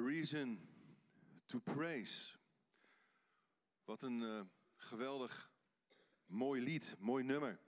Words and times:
A 0.00 0.02
reason 0.02 0.60
to 1.46 1.58
praise. 1.58 2.36
Wat 3.84 4.02
een 4.02 4.20
uh, 4.20 4.40
geweldig 4.76 5.52
mooi 6.26 6.62
lied, 6.62 6.96
mooi 6.98 7.24
nummer. 7.24 7.60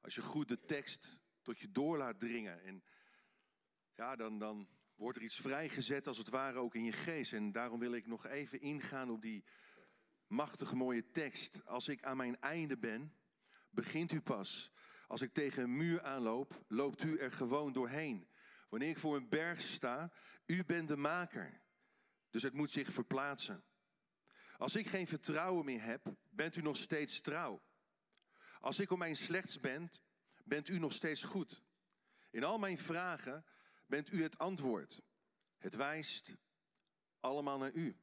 Als 0.00 0.14
je 0.14 0.22
goed 0.22 0.48
de 0.48 0.64
tekst 0.64 1.20
tot 1.42 1.58
je 1.58 1.72
door 1.72 1.98
laat 1.98 2.20
dringen. 2.20 2.62
En 2.62 2.82
ja, 3.94 4.16
dan, 4.16 4.38
dan 4.38 4.68
wordt 4.94 5.18
er 5.18 5.24
iets 5.24 5.40
vrijgezet 5.40 6.06
als 6.06 6.18
het 6.18 6.28
ware 6.28 6.58
ook 6.58 6.74
in 6.74 6.84
je 6.84 6.92
geest. 6.92 7.32
En 7.32 7.52
daarom 7.52 7.80
wil 7.80 7.92
ik 7.92 8.06
nog 8.06 8.26
even 8.26 8.60
ingaan 8.60 9.10
op 9.10 9.22
die 9.22 9.44
machtige 10.26 10.76
mooie 10.76 11.10
tekst. 11.10 11.64
Als 11.64 11.88
ik 11.88 12.04
aan 12.04 12.16
mijn 12.16 12.40
einde 12.40 12.78
ben, 12.78 13.14
begint 13.70 14.12
u 14.12 14.20
pas. 14.20 14.72
Als 15.06 15.20
ik 15.20 15.32
tegen 15.32 15.62
een 15.62 15.76
muur 15.76 16.02
aanloop, 16.02 16.64
loopt 16.68 17.02
u 17.02 17.18
er 17.18 17.32
gewoon 17.32 17.72
doorheen. 17.72 18.27
Wanneer 18.68 18.88
ik 18.88 18.98
voor 18.98 19.16
een 19.16 19.28
berg 19.28 19.60
sta, 19.60 20.12
u 20.46 20.64
bent 20.64 20.88
de 20.88 20.96
maker. 20.96 21.60
Dus 22.30 22.42
het 22.42 22.52
moet 22.52 22.70
zich 22.70 22.92
verplaatsen. 22.92 23.64
Als 24.56 24.76
ik 24.76 24.86
geen 24.86 25.06
vertrouwen 25.06 25.64
meer 25.64 25.82
heb, 25.82 26.14
bent 26.30 26.56
u 26.56 26.60
nog 26.60 26.76
steeds 26.76 27.20
trouw. 27.20 27.62
Als 28.60 28.78
ik 28.78 28.90
om 28.90 28.98
mijn 28.98 29.16
slechts 29.16 29.60
ben, 29.60 29.88
bent 30.44 30.68
u 30.68 30.78
nog 30.78 30.92
steeds 30.92 31.22
goed. 31.22 31.62
In 32.30 32.44
al 32.44 32.58
mijn 32.58 32.78
vragen 32.78 33.44
bent 33.86 34.12
u 34.12 34.22
het 34.22 34.38
antwoord. 34.38 35.02
Het 35.58 35.74
wijst 35.74 36.34
allemaal 37.20 37.58
naar 37.58 37.72
u. 37.72 37.96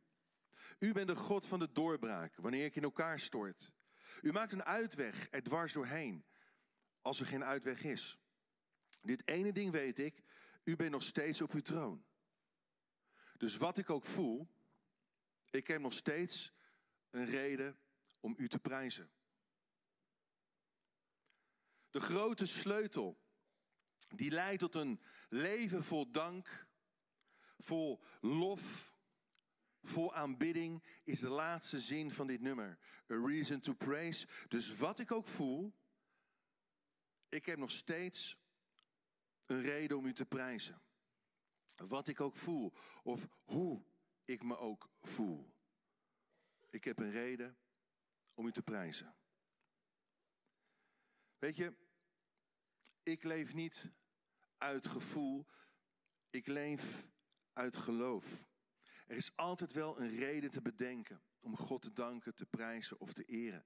U 0.80 0.94
bent 0.94 1.08
de 1.08 1.16
God 1.16 1.46
van 1.46 1.60
de 1.60 1.72
doorbraak, 1.72 2.36
wanneer 2.36 2.66
ik 2.66 2.76
in 2.76 2.84
elkaar 2.84 3.20
stort. 3.20 3.72
U 4.22 4.32
maakt 4.32 4.52
een 4.52 4.64
uitweg 4.64 5.28
er 5.32 5.44
dwars 5.44 5.74
doorheen, 5.74 6.26
als 7.02 7.20
er 7.20 7.26
geen 7.26 7.44
uitweg 7.44 7.84
is. 7.84 8.20
Dit 9.02 9.28
ene 9.28 9.52
ding 9.52 9.72
weet 9.72 10.00
ik, 10.00 10.24
u 10.66 10.76
bent 10.76 10.92
nog 10.92 11.04
steeds 11.04 11.42
op 11.42 11.52
uw 11.52 11.62
troon. 11.62 12.06
Dus 13.38 13.58
wat 13.58 13.78
ik 13.78 13.90
ook 13.90 14.06
voel, 14.06 14.48
ik 15.50 15.68
heb 15.68 15.82
nog 15.82 15.94
steeds 15.94 16.54
een 17.10 17.26
reden 17.26 17.78
om 18.20 18.34
u 18.38 18.50
te 18.50 18.60
prijzen. 18.60 19.12
De 21.90 22.00
grote 22.00 22.46
sleutel 22.46 23.20
die 24.16 24.32
leidt 24.32 24.60
tot 24.60 24.76
een 24.76 25.02
leven 25.30 25.84
vol 25.84 26.12
dank, 26.12 26.68
vol 27.58 28.04
lof, 28.22 28.96
vol 29.84 30.14
aanbidding, 30.14 30.84
is 31.04 31.20
de 31.20 31.30
laatste 31.30 31.80
zin 31.80 32.12
van 32.12 32.28
dit 32.28 32.42
nummer. 32.42 32.78
A 33.12 33.16
reason 33.26 33.60
to 33.60 33.74
praise. 33.74 34.28
Dus 34.48 34.78
wat 34.78 35.00
ik 35.00 35.12
ook 35.12 35.28
voel, 35.28 35.74
ik 37.30 37.46
heb 37.46 37.58
nog 37.58 37.72
steeds 37.72 38.38
een 39.46 39.62
reden 39.62 39.98
om 39.98 40.06
u 40.06 40.14
te 40.14 40.26
prijzen. 40.26 40.82
Wat 41.76 42.08
ik 42.08 42.22
ook 42.22 42.36
voel, 42.36 42.74
of 43.04 43.28
hoe 43.44 43.86
ik 44.26 44.44
me 44.44 44.58
ook 44.58 44.90
voel. 45.02 45.54
Ik 46.70 46.84
heb 46.84 47.00
een 47.00 47.12
reden 47.12 47.58
om 48.34 48.48
u 48.48 48.52
te 48.52 48.62
prijzen. 48.62 49.16
Weet 51.38 51.56
je, 51.56 51.74
ik 53.04 53.24
leef 53.24 53.54
niet 53.54 53.92
uit 54.58 54.88
gevoel, 54.88 55.46
ik 56.30 56.48
leef 56.48 57.08
uit 57.54 57.78
geloof. 57.78 58.46
Er 59.08 59.16
is 59.16 59.36
altijd 59.36 59.74
wel 59.74 60.00
een 60.00 60.16
reden 60.16 60.52
te 60.52 60.62
bedenken 60.62 61.24
om 61.40 61.58
God 61.58 61.82
te 61.82 61.92
danken, 61.92 62.36
te 62.36 62.46
prijzen 62.46 63.00
of 63.00 63.14
te 63.14 63.24
eren. 63.24 63.66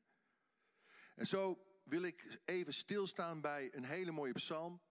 En 1.16 1.26
zo 1.26 1.66
wil 1.84 2.02
ik 2.04 2.42
even 2.46 2.74
stilstaan 2.74 3.42
bij 3.42 3.74
een 3.74 3.84
hele 3.84 4.12
mooie 4.12 4.34
psalm. 4.34 4.82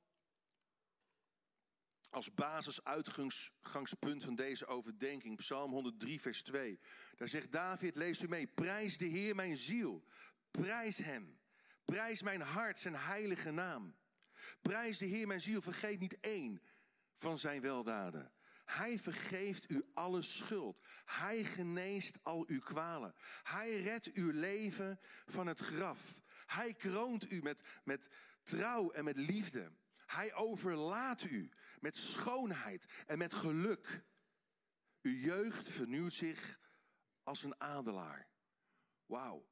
Als 2.10 2.34
basisuitgangspunt 2.34 4.24
van 4.24 4.34
deze 4.34 4.66
overdenking, 4.66 5.36
Psalm 5.36 5.72
103, 5.72 6.20
vers 6.20 6.42
2. 6.42 6.80
Daar 7.16 7.28
zegt 7.28 7.52
David, 7.52 7.96
lees 7.96 8.22
u 8.22 8.28
mee, 8.28 8.46
prijs 8.46 8.98
de 8.98 9.06
Heer 9.06 9.34
mijn 9.34 9.56
ziel, 9.56 10.04
prijs 10.50 10.96
Hem, 10.96 11.38
prijs 11.84 12.22
mijn 12.22 12.40
hart 12.40 12.78
zijn 12.78 12.94
heilige 12.94 13.50
naam. 13.50 13.96
Prijs 14.62 14.98
de 14.98 15.06
Heer 15.06 15.26
mijn 15.26 15.40
ziel, 15.40 15.62
vergeet 15.62 16.00
niet 16.00 16.20
één 16.20 16.62
van 17.16 17.38
zijn 17.38 17.60
weldaden. 17.60 18.32
Hij 18.64 18.98
vergeeft 18.98 19.70
u 19.70 19.84
alle 19.94 20.22
schuld. 20.22 20.80
Hij 21.04 21.44
geneest 21.44 22.18
al 22.22 22.44
uw 22.46 22.60
kwalen. 22.60 23.14
Hij 23.42 23.80
redt 23.80 24.12
uw 24.12 24.30
leven 24.30 25.00
van 25.26 25.46
het 25.46 25.60
graf. 25.60 26.20
Hij 26.46 26.74
kroont 26.74 27.30
u 27.30 27.42
met, 27.42 27.62
met 27.84 28.08
trouw 28.42 28.90
en 28.90 29.04
met 29.04 29.16
liefde. 29.16 29.72
Hij 30.08 30.34
overlaat 30.34 31.22
u 31.22 31.50
met 31.80 31.96
schoonheid 31.96 32.86
en 33.06 33.18
met 33.18 33.34
geluk. 33.34 34.04
Uw 35.02 35.12
jeugd 35.12 35.68
vernieuwt 35.68 36.12
zich 36.12 36.58
als 37.22 37.42
een 37.42 37.60
adelaar. 37.60 38.28
Wauw, 39.06 39.48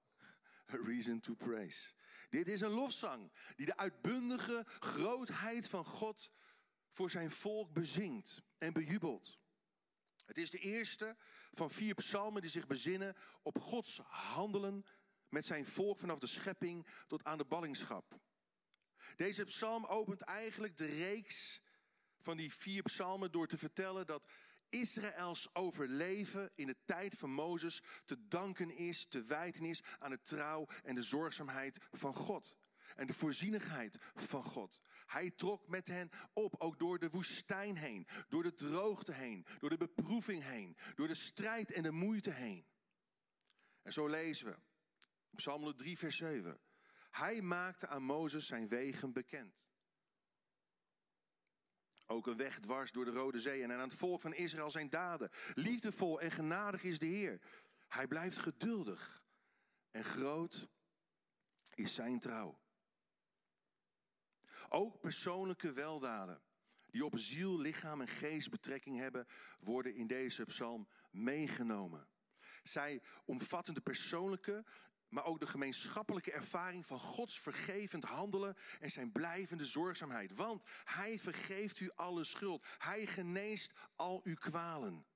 a 0.72 0.77
reason 0.84 1.21
to 1.21 1.34
praise. 1.34 1.94
Dit 2.28 2.49
is 2.49 2.61
een 2.61 2.71
lofzang 2.71 3.33
die 3.56 3.67
de 3.67 3.77
uitbundige 3.77 4.65
grootheid 4.78 5.69
van 5.69 5.84
God 5.84 6.33
voor 6.88 7.11
zijn 7.11 7.31
volk 7.31 7.73
bezingt 7.73 8.43
en 8.59 8.73
bejubelt. 8.73 9.38
Het 10.27 10.38
is 10.38 10.50
de 10.50 10.59
eerste 10.59 11.17
van 11.50 11.71
vier 11.71 11.94
psalmen 11.94 12.41
die 12.41 12.50
zich 12.50 12.67
bezinnen 12.67 13.17
op 13.43 13.59
Gods 13.59 13.99
handelen 14.09 14.87
met 15.28 15.44
zijn 15.44 15.67
volk 15.67 15.99
vanaf 15.99 16.19
de 16.19 16.27
schepping 16.27 16.87
tot 17.06 17.25
aan 17.25 17.38
de 17.38 17.44
ballingschap. 17.44 18.21
Deze 19.17 19.44
psalm 19.44 19.84
opent 19.84 20.21
eigenlijk 20.21 20.77
de 20.77 20.87
reeks 20.87 21.61
van 22.19 22.37
die 22.37 22.53
vier 22.53 22.83
psalmen 22.83 23.33
door 23.33 23.47
te 23.47 23.59
vertellen 23.59 24.06
dat 24.06 24.27
Israëls 24.69 25.55
overleven 25.55 26.50
in 26.55 26.67
de 26.67 26.77
tijd 26.84 27.15
van 27.15 27.31
Mozes 27.31 27.83
te 28.05 28.28
danken 28.28 28.77
is, 28.77 29.06
te 29.06 29.22
wijten 29.22 29.65
is 29.65 29.83
aan 29.99 30.11
de 30.11 30.21
trouw 30.21 30.67
en 30.84 30.94
de 30.94 31.03
zorgzaamheid 31.03 31.78
van 31.93 32.15
God. 32.15 32.56
En 32.97 33.06
de 33.06 33.15
voorzienigheid 33.15 33.99
van 34.15 34.43
God. 34.44 34.81
Hij 35.06 35.31
trok 35.31 35.69
met 35.69 35.87
hen 35.87 36.11
op, 36.33 36.55
ook 36.59 36.78
door 36.78 36.99
de 36.99 37.11
woestijn 37.11 37.77
heen, 37.77 38.06
door 38.28 38.43
de 38.43 38.55
droogte 38.55 39.12
heen, 39.12 39.47
door 39.59 39.71
de 39.71 39.77
beproeving 39.77 40.43
heen, 40.43 40.77
door 40.94 41.09
de 41.09 41.15
strijd 41.15 41.73
en 41.73 41.83
de 41.83 41.91
moeite 41.91 42.31
heen. 42.31 42.67
En 43.83 43.93
zo 43.93 44.06
lezen 44.06 44.47
we, 44.47 44.56
Psalm 45.34 45.77
3, 45.77 45.99
vers 45.99 46.17
7. 46.17 46.61
Hij 47.16 47.43
maakte 47.43 47.87
aan 47.87 48.03
Mozes 48.03 48.47
zijn 48.47 48.69
wegen 48.69 49.12
bekend. 49.12 49.71
Ook 52.06 52.27
een 52.27 52.37
weg 52.37 52.59
dwars 52.59 52.93
door 52.93 53.04
de 53.04 53.10
Rode 53.10 53.41
Zee 53.41 53.62
en 53.62 53.72
aan 53.72 53.88
het 53.88 53.94
volk 53.94 54.21
van 54.21 54.34
Israël 54.34 54.71
zijn 54.71 54.91
daden. 54.91 55.31
Liefdevol 55.55 56.21
en 56.21 56.31
genadig 56.31 56.82
is 56.82 56.99
de 56.99 57.06
Heer. 57.06 57.41
Hij 57.88 58.06
blijft 58.06 58.37
geduldig 58.37 59.22
en 59.91 60.05
groot 60.05 60.69
is 61.75 61.94
zijn 61.94 62.19
trouw. 62.21 62.59
Ook 64.69 65.00
persoonlijke 65.00 65.72
weldaden 65.72 66.43
die 66.91 67.05
op 67.05 67.19
ziel, 67.19 67.59
lichaam 67.59 68.00
en 68.00 68.09
geest 68.09 68.50
betrekking 68.50 68.99
hebben, 68.99 69.26
worden 69.59 69.94
in 69.94 70.06
deze 70.06 70.44
psalm 70.44 70.88
meegenomen. 71.10 72.09
Zij 72.62 73.03
omvatten 73.25 73.75
de 73.75 73.81
persoonlijke 73.81 74.65
maar 75.09 75.25
ook 75.25 75.41
de 75.41 75.47
gemeenschappelijke 75.47 76.33
ervaring 76.33 76.87
van 76.87 77.00
Gods 77.00 77.41
vergevend 77.41 78.05
handelen 78.05 78.56
en 78.81 78.91
zijn 78.91 79.12
blijvende 79.12 79.67
zorgzaamheid. 79.67 80.34
Want 80.34 80.62
Hij 80.84 81.19
vergeeft 81.19 81.81
u 81.81 81.91
alle 81.94 82.25
schuld. 82.25 82.67
Hij 82.78 83.06
geneest 83.06 83.72
al 83.97 84.21
uw 84.25 84.34
kwalen. 84.34 85.06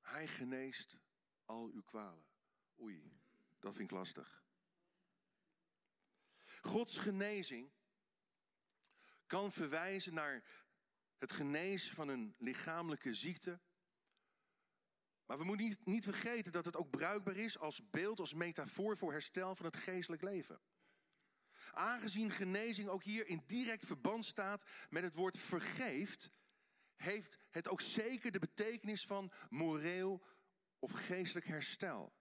Hij 0.00 0.26
geneest 0.26 0.98
al 1.44 1.70
uw 1.72 1.82
kwalen. 1.82 2.24
Oei, 2.80 3.12
dat 3.58 3.74
vind 3.74 3.90
ik 3.90 3.96
lastig. 3.96 4.44
Gods 6.60 6.96
genezing 6.96 7.70
kan 9.26 9.52
verwijzen 9.52 10.14
naar 10.14 10.44
het 11.18 11.32
genezen 11.32 11.94
van 11.94 12.08
een 12.08 12.34
lichamelijke 12.38 13.14
ziekte 13.14 13.60
maar 15.26 15.38
we 15.38 15.44
moeten 15.44 15.66
niet, 15.66 15.84
niet 15.84 16.04
vergeten 16.04 16.52
dat 16.52 16.64
het 16.64 16.76
ook 16.76 16.90
bruikbaar 16.90 17.36
is 17.36 17.58
als 17.58 17.90
beeld, 17.90 18.20
als 18.20 18.34
metafoor 18.34 18.96
voor 18.96 19.12
herstel 19.12 19.54
van 19.54 19.66
het 19.66 19.76
geestelijk 19.76 20.22
leven. 20.22 20.60
Aangezien 21.72 22.30
genezing 22.30 22.88
ook 22.88 23.02
hier 23.02 23.26
in 23.26 23.42
direct 23.46 23.86
verband 23.86 24.24
staat 24.24 24.64
met 24.88 25.02
het 25.02 25.14
woord 25.14 25.38
vergeeft, 25.38 26.30
heeft 26.96 27.38
het 27.50 27.68
ook 27.68 27.80
zeker 27.80 28.30
de 28.30 28.38
betekenis 28.38 29.06
van 29.06 29.32
moreel 29.48 30.22
of 30.78 30.90
geestelijk 30.90 31.46
herstel. 31.46 32.12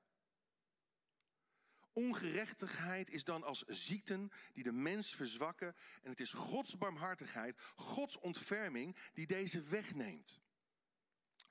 Ongerechtigheid 1.94 3.10
is 3.10 3.24
dan 3.24 3.44
als 3.44 3.64
ziekten 3.64 4.32
die 4.54 4.64
de 4.64 4.72
mens 4.72 5.16
verzwakken 5.16 5.76
en 6.02 6.10
het 6.10 6.20
is 6.20 6.34
Gods 6.34 6.78
barmhartigheid, 6.78 7.60
Gods 7.76 8.20
ontferming 8.20 8.98
die 9.14 9.26
deze 9.26 9.62
wegneemt. 9.62 10.42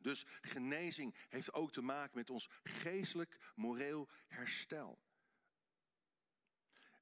Dus 0.02 0.24
genezing 0.40 1.14
heeft 1.28 1.52
ook 1.52 1.72
te 1.72 1.82
maken 1.82 2.16
met 2.16 2.30
ons 2.30 2.48
geestelijk, 2.62 3.52
moreel 3.54 4.08
herstel. 4.28 5.02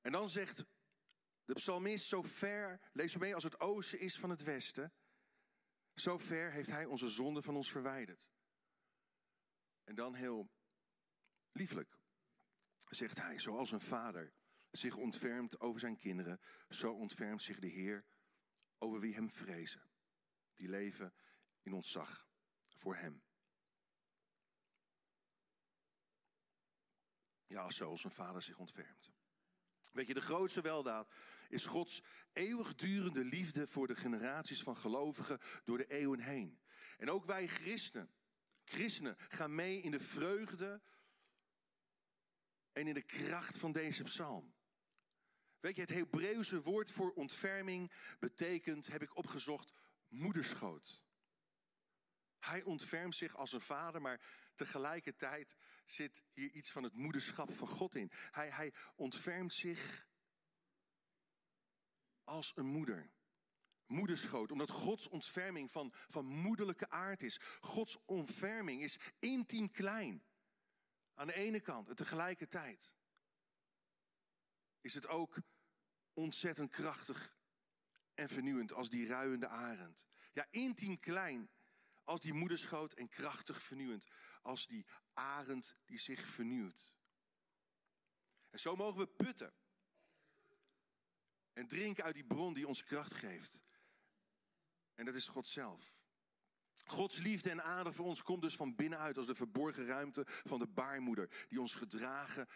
En 0.00 0.12
dan 0.12 0.28
zegt 0.28 0.64
de 1.44 1.54
psalmist, 1.54 2.06
zo 2.06 2.22
ver, 2.22 2.80
lees 2.92 3.16
mee, 3.16 3.34
als 3.34 3.44
het 3.44 3.60
oosten 3.60 3.98
is 3.98 4.18
van 4.18 4.30
het 4.30 4.42
westen, 4.42 4.92
Zo 5.94 6.18
ver 6.18 6.52
heeft 6.52 6.70
hij 6.70 6.84
onze 6.84 7.08
zonde 7.08 7.42
van 7.42 7.56
ons 7.56 7.70
verwijderd. 7.70 8.26
En 9.84 9.94
dan 9.94 10.14
heel 10.14 10.50
lieflijk 11.52 11.98
zegt 12.88 13.18
hij, 13.18 13.38
zoals 13.38 13.70
een 13.70 13.80
vader 13.80 14.32
zich 14.70 14.96
ontfermt 14.96 15.60
over 15.60 15.80
zijn 15.80 15.98
kinderen, 15.98 16.40
zo 16.68 16.92
ontfermt 16.92 17.42
zich 17.42 17.58
de 17.58 17.66
Heer 17.66 18.04
over 18.78 19.00
wie 19.00 19.14
hem 19.14 19.30
vrezen. 19.30 19.82
Die 20.54 20.68
leven 20.68 21.14
in 21.62 21.72
ontzag 21.72 22.29
voor 22.80 22.96
hem. 22.96 23.22
Ja, 27.46 27.70
zoals 27.70 28.04
een 28.04 28.10
vader 28.10 28.42
zich 28.42 28.58
ontfermt. 28.58 29.12
Weet 29.92 30.06
je, 30.06 30.14
de 30.14 30.20
grootste 30.20 30.60
weldaad 30.60 31.12
is 31.48 31.66
Gods 31.66 32.02
eeuwigdurende 32.32 33.24
liefde 33.24 33.66
voor 33.66 33.86
de 33.86 33.94
generaties 33.94 34.62
van 34.62 34.76
gelovigen 34.76 35.40
door 35.64 35.78
de 35.78 35.86
eeuwen 35.86 36.20
heen. 36.20 36.60
En 36.98 37.10
ook 37.10 37.24
wij 37.24 37.46
christenen, 37.46 38.14
christenen 38.64 39.16
gaan 39.18 39.54
mee 39.54 39.80
in 39.80 39.90
de 39.90 40.00
vreugde 40.00 40.82
en 42.72 42.86
in 42.86 42.94
de 42.94 43.02
kracht 43.02 43.58
van 43.58 43.72
deze 43.72 44.02
psalm. 44.02 44.54
Weet 45.60 45.74
je, 45.74 45.80
het 45.80 45.90
Hebreeuwse 45.90 46.62
woord 46.62 46.90
voor 46.90 47.12
ontferming 47.12 47.92
betekent, 48.18 48.86
heb 48.86 49.02
ik 49.02 49.16
opgezocht, 49.16 49.72
moederschoot. 50.08 51.02
Hij 52.40 52.62
ontfermt 52.62 53.14
zich 53.14 53.36
als 53.36 53.52
een 53.52 53.60
vader, 53.60 54.00
maar 54.00 54.20
tegelijkertijd 54.54 55.54
zit 55.84 56.22
hier 56.32 56.50
iets 56.50 56.70
van 56.70 56.82
het 56.82 56.94
moederschap 56.94 57.52
van 57.52 57.68
God 57.68 57.94
in. 57.94 58.10
Hij, 58.30 58.50
hij 58.50 58.72
ontfermt 58.94 59.52
zich 59.52 60.08
als 62.24 62.52
een 62.54 62.66
moeder. 62.66 63.10
Moederschoot, 63.86 64.50
omdat 64.50 64.70
Gods 64.70 65.08
ontferming 65.08 65.70
van, 65.70 65.92
van 65.94 66.26
moederlijke 66.26 66.88
aard 66.88 67.22
is. 67.22 67.40
Gods 67.60 67.98
ontferming 68.04 68.82
is 68.82 68.98
intiem 69.18 69.70
klein. 69.70 70.24
Aan 71.14 71.26
de 71.26 71.34
ene 71.34 71.60
kant 71.60 71.96
tegelijkertijd 71.96 72.94
is 74.80 74.94
het 74.94 75.06
ook 75.06 75.40
ontzettend 76.12 76.70
krachtig 76.70 77.36
en 78.14 78.28
vernieuwend 78.28 78.72
als 78.72 78.90
die 78.90 79.06
ruiende 79.06 79.48
arend. 79.48 80.06
Ja, 80.32 80.46
intiem 80.50 81.00
klein 81.00 81.50
als 82.04 82.20
die 82.20 82.32
moederschoot 82.32 82.92
en 82.92 83.08
krachtig 83.08 83.62
vernieuwend 83.62 84.06
als 84.42 84.66
die 84.66 84.86
arend 85.12 85.76
die 85.84 85.98
zich 85.98 86.26
vernieuwt. 86.26 86.96
En 88.50 88.60
zo 88.60 88.76
mogen 88.76 89.00
we 89.00 89.06
putten 89.06 89.54
en 91.52 91.68
drinken 91.68 92.04
uit 92.04 92.14
die 92.14 92.24
bron 92.24 92.54
die 92.54 92.66
ons 92.66 92.84
kracht 92.84 93.14
geeft. 93.14 93.64
En 94.94 95.04
dat 95.04 95.14
is 95.14 95.26
God 95.26 95.46
zelf. 95.46 95.98
Gods 96.84 97.18
liefde 97.18 97.50
en 97.50 97.62
aandacht 97.62 97.96
voor 97.96 98.06
ons 98.06 98.22
komt 98.22 98.42
dus 98.42 98.56
van 98.56 98.74
binnenuit 98.74 99.16
als 99.16 99.26
de 99.26 99.34
verborgen 99.34 99.86
ruimte 99.86 100.24
van 100.26 100.58
de 100.58 100.66
baarmoeder, 100.66 101.46
die 101.48 101.60
ons 101.60 101.74
gedragen 101.74 102.48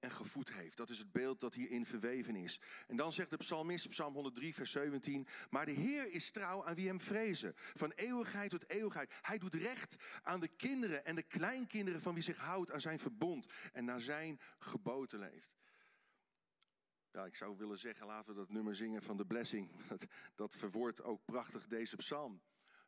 en 0.00 0.10
gevoed 0.10 0.52
heeft. 0.52 0.76
Dat 0.76 0.90
is 0.90 0.98
het 0.98 1.12
beeld 1.12 1.40
dat 1.40 1.54
hierin 1.54 1.86
verweven 1.86 2.36
is. 2.36 2.60
En 2.86 2.96
dan 2.96 3.12
zegt 3.12 3.30
de 3.30 3.36
psalmist, 3.36 3.88
psalm 3.88 4.14
103, 4.14 4.54
vers 4.54 4.70
17, 4.70 5.26
maar 5.50 5.66
de 5.66 5.72
Heer 5.72 6.12
is 6.12 6.30
trouw 6.30 6.64
aan 6.64 6.74
wie 6.74 6.86
hem 6.86 7.00
vrezen, 7.00 7.52
van 7.56 7.90
eeuwigheid 7.90 8.50
tot 8.50 8.70
eeuwigheid. 8.70 9.18
Hij 9.20 9.38
doet 9.38 9.54
recht 9.54 9.96
aan 10.22 10.40
de 10.40 10.48
kinderen 10.48 11.04
en 11.04 11.14
de 11.14 11.22
kleinkinderen 11.22 12.00
van 12.00 12.14
wie 12.14 12.22
zich 12.22 12.36
houdt 12.36 12.70
aan 12.70 12.80
zijn 12.80 12.98
verbond 12.98 13.46
en 13.72 13.84
naar 13.84 14.00
zijn 14.00 14.40
geboten 14.58 15.18
leeft. 15.18 15.58
Ja, 17.12 17.24
ik 17.24 17.36
zou 17.36 17.56
willen 17.56 17.78
zeggen, 17.78 18.06
laten 18.06 18.32
we 18.32 18.38
dat 18.38 18.50
nummer 18.50 18.76
zingen 18.76 19.02
van 19.02 19.16
de 19.16 19.26
blessing. 19.26 19.70
Dat, 19.88 20.06
dat 20.34 20.54
verwoordt 20.54 21.02
ook 21.02 21.24
prachtig 21.24 21.66
deze 21.66 21.96
psalm. 21.96 22.42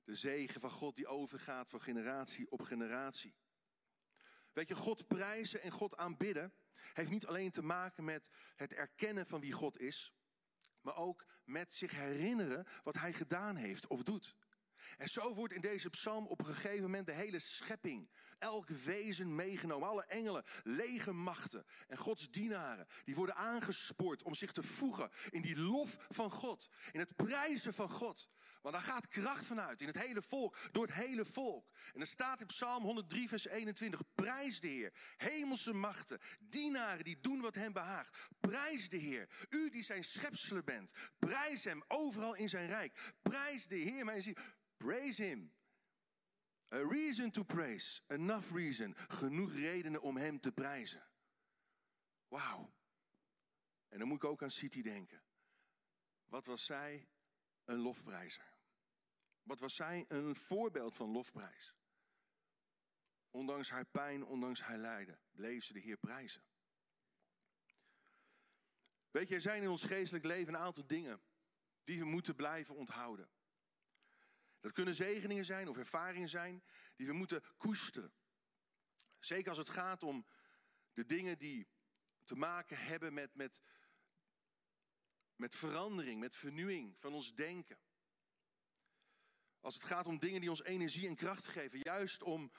De 0.05 0.15
zegen 0.15 0.61
van 0.61 0.71
God 0.71 0.95
die 0.95 1.07
overgaat 1.07 1.69
van 1.69 1.81
generatie 1.81 2.51
op 2.51 2.63
generatie. 2.63 3.35
Weet 4.53 4.69
je, 4.69 4.75
God 4.75 5.07
prijzen 5.07 5.63
en 5.63 5.71
God 5.71 5.97
aanbidden 5.97 6.53
heeft 6.93 7.11
niet 7.11 7.27
alleen 7.27 7.51
te 7.51 7.63
maken 7.63 8.05
met 8.05 8.31
het 8.57 8.75
erkennen 8.75 9.27
van 9.27 9.41
wie 9.41 9.53
God 9.53 9.79
is, 9.79 10.15
maar 10.81 10.97
ook 10.97 11.27
met 11.45 11.73
zich 11.73 11.91
herinneren 11.91 12.67
wat 12.83 12.99
Hij 12.99 13.13
gedaan 13.13 13.57
heeft 13.57 13.87
of 13.87 14.03
doet. 14.03 14.37
En 14.99 15.09
zo 15.09 15.35
wordt 15.35 15.53
in 15.53 15.61
deze 15.61 15.91
psalm 15.91 16.27
op 16.27 16.39
een 16.41 16.55
gegeven 16.55 16.83
moment 16.83 17.07
de 17.07 17.13
hele 17.13 17.39
schepping, 17.39 18.11
elk 18.39 18.69
wezen 18.69 19.35
meegenomen. 19.35 19.89
Alle 19.89 20.05
engelen, 20.05 20.45
legermachten 20.63 21.65
en 21.89 21.97
Gods 21.97 22.31
dienaren, 22.31 22.87
die 23.05 23.15
worden 23.15 23.37
aangespoord 23.37 24.23
om 24.23 24.35
zich 24.35 24.53
te 24.53 24.63
voegen 24.63 25.11
in 25.31 25.43
die 25.43 25.57
lof 25.57 25.97
van 26.09 26.31
God, 26.31 26.69
in 26.93 27.01
het 27.01 27.17
prijzen 27.17 27.75
van 27.75 27.89
God. 27.89 28.31
Want 28.63 28.75
daar 28.75 28.85
gaat 28.85 29.09
kracht 29.09 29.47
vanuit 29.47 29.81
in 29.81 29.87
het 29.87 29.99
hele 29.99 30.23
volk, 30.23 30.57
door 30.73 30.87
het 30.87 30.95
hele 30.95 31.25
volk. 31.25 31.71
En 31.95 32.01
er 32.01 32.07
staat 32.07 32.41
in 32.41 32.47
Psalm 32.47 32.85
103, 32.85 33.29
vers 33.29 33.47
21, 33.47 34.01
prijs 34.15 34.61
de 34.61 34.69
Heer, 34.69 34.93
hemelse 35.17 35.73
machten, 35.73 36.19
dienaren 36.41 37.05
die 37.05 37.21
doen 37.21 37.41
wat 37.41 37.55
hem 37.55 37.73
behaagt. 37.73 38.29
Prijs 38.41 38.89
de 38.89 38.97
Heer, 38.97 39.29
u 39.51 39.71
die 39.71 39.83
zijn 39.83 40.05
schepselen 40.05 40.65
bent. 40.65 40.93
Prijs 41.19 41.65
hem 41.65 41.83
overal 41.89 42.35
in 42.35 42.49
zijn 42.49 42.67
rijk. 42.67 43.13
Prijs 43.23 43.67
de 43.67 43.77
Heer, 43.77 44.05
mijn 44.05 44.23
ziel. 44.23 44.35
Praise 44.83 45.23
him. 45.23 45.53
A 46.75 46.85
reason 46.85 47.31
to 47.31 47.45
praise. 47.45 48.01
Enough 48.09 48.53
reason. 48.53 48.95
Genoeg 49.09 49.53
redenen 49.53 50.03
om 50.03 50.17
hem 50.17 50.41
te 50.41 50.53
prijzen. 50.53 51.03
Wauw. 52.29 52.73
En 53.89 53.99
dan 53.99 54.09
moet 54.09 54.17
ik 54.17 54.25
ook 54.25 54.43
aan 54.43 54.51
City 54.51 54.83
denken. 54.83 55.23
Wat 56.27 56.47
was 56.47 56.65
zij 56.65 57.09
een 57.65 57.79
lofprijzer? 57.79 58.59
Wat 59.43 59.61
was 59.61 59.75
zij 59.75 60.05
een 60.09 60.37
voorbeeld 60.37 60.95
van 60.95 61.11
lofprijs? 61.11 61.75
Ondanks 63.31 63.71
haar 63.71 63.87
pijn, 63.87 64.25
ondanks 64.25 64.61
haar 64.61 64.79
lijden, 64.79 65.21
bleef 65.31 65.65
ze 65.65 65.73
de 65.73 65.81
Heer 65.81 65.97
prijzen. 65.97 66.45
Weet 69.11 69.29
je, 69.29 69.35
er 69.35 69.41
zijn 69.41 69.63
in 69.63 69.69
ons 69.69 69.85
geestelijk 69.85 70.25
leven 70.25 70.55
een 70.55 70.61
aantal 70.61 70.87
dingen 70.87 71.23
die 71.85 71.99
we 71.99 72.05
moeten 72.05 72.37
blijven 72.37 72.75
onthouden. 72.75 73.31
Dat 74.63 74.73
kunnen 74.73 74.95
zegeningen 74.95 75.45
zijn 75.45 75.69
of 75.69 75.77
ervaringen 75.77 76.29
zijn 76.29 76.63
die 76.97 77.07
we 77.07 77.13
moeten 77.13 77.43
koesteren. 77.57 78.13
Zeker 79.19 79.49
als 79.49 79.59
het 79.59 79.69
gaat 79.69 80.03
om 80.03 80.27
de 80.93 81.07
dingen 81.07 81.39
die 81.39 81.69
te 82.25 82.37
maken 82.37 82.79
hebben 82.79 83.15
met, 83.15 83.35
met, 83.35 83.61
met 85.37 85.55
verandering, 85.55 86.21
met 86.21 86.35
vernieuwing 86.35 86.99
van 86.99 87.15
ons 87.15 87.35
denken. 87.35 87.79
Als 89.61 89.75
het 89.75 89.85
gaat 89.85 90.07
om 90.07 90.19
dingen 90.19 90.41
die 90.41 90.51
ons 90.51 90.63
energie 90.63 91.09
en 91.09 91.17
kracht 91.17 91.47
geven, 91.47 91.79
juist 91.83 92.23
om, 92.23 92.53